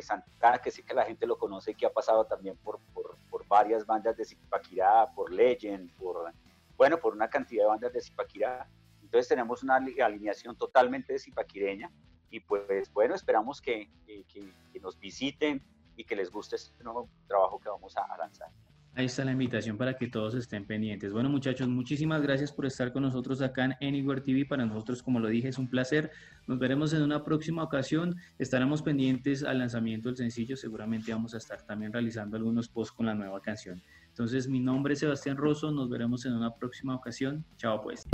Santana, 0.00 0.58
que 0.58 0.70
sí 0.70 0.84
que 0.84 0.94
la 0.94 1.04
gente 1.04 1.26
lo 1.26 1.36
conoce 1.36 1.72
y 1.72 1.74
que 1.74 1.84
ha 1.84 1.92
pasado 1.92 2.24
también 2.24 2.56
por, 2.58 2.78
por, 2.94 3.18
por 3.28 3.44
varias 3.48 3.84
bandas 3.84 4.16
de 4.16 4.24
Zipaquirá, 4.24 5.10
por 5.12 5.32
Legend, 5.32 5.92
por, 5.96 6.32
bueno, 6.76 6.98
por 6.98 7.14
una 7.14 7.28
cantidad 7.28 7.64
de 7.64 7.68
bandas 7.68 7.92
de 7.92 8.00
Zipaquirá. 8.00 8.68
Entonces 9.02 9.26
tenemos 9.26 9.64
una 9.64 9.76
alineación 9.76 10.56
totalmente 10.56 11.12
de 11.12 11.18
zipaquireña 11.18 11.90
y 12.30 12.40
pues 12.40 12.92
bueno, 12.92 13.14
esperamos 13.14 13.60
que, 13.60 13.90
que, 14.06 14.24
que, 14.24 14.80
nos 14.80 14.98
visiten 14.98 15.62
y 15.96 16.04
que 16.04 16.14
les 16.16 16.30
guste 16.30 16.56
este 16.56 16.82
nuevo 16.84 17.08
trabajo 17.26 17.58
que 17.58 17.68
vamos 17.68 17.96
a 17.96 18.16
lanzar. 18.16 18.50
Ahí 18.94 19.06
está 19.06 19.24
la 19.24 19.32
invitación 19.32 19.78
para 19.78 19.96
que 19.96 20.06
todos 20.06 20.34
estén 20.34 20.66
pendientes. 20.66 21.14
Bueno, 21.14 21.30
muchachos, 21.30 21.66
muchísimas 21.66 22.20
gracias 22.20 22.52
por 22.52 22.66
estar 22.66 22.92
con 22.92 23.02
nosotros 23.02 23.40
acá 23.40 23.64
en 23.64 23.88
Anywhere 23.88 24.20
TV. 24.20 24.44
Para 24.44 24.66
nosotros, 24.66 25.02
como 25.02 25.18
lo 25.18 25.28
dije, 25.28 25.48
es 25.48 25.56
un 25.56 25.70
placer. 25.70 26.10
Nos 26.46 26.58
veremos 26.58 26.92
en 26.92 27.00
una 27.00 27.24
próxima 27.24 27.62
ocasión. 27.62 28.16
Estaremos 28.38 28.82
pendientes 28.82 29.44
al 29.44 29.60
lanzamiento 29.60 30.10
del 30.10 30.18
sencillo. 30.18 30.58
Seguramente 30.58 31.10
vamos 31.10 31.32
a 31.32 31.38
estar 31.38 31.62
también 31.62 31.90
realizando 31.90 32.36
algunos 32.36 32.68
posts 32.68 32.94
con 32.94 33.06
la 33.06 33.14
nueva 33.14 33.40
canción. 33.40 33.80
Entonces, 34.08 34.46
mi 34.46 34.60
nombre 34.60 34.92
es 34.92 35.00
Sebastián 35.00 35.38
Rosso. 35.38 35.70
Nos 35.70 35.88
veremos 35.88 36.26
en 36.26 36.34
una 36.34 36.54
próxima 36.54 36.94
ocasión. 36.94 37.46
Chao, 37.56 37.80
pues. 37.80 38.06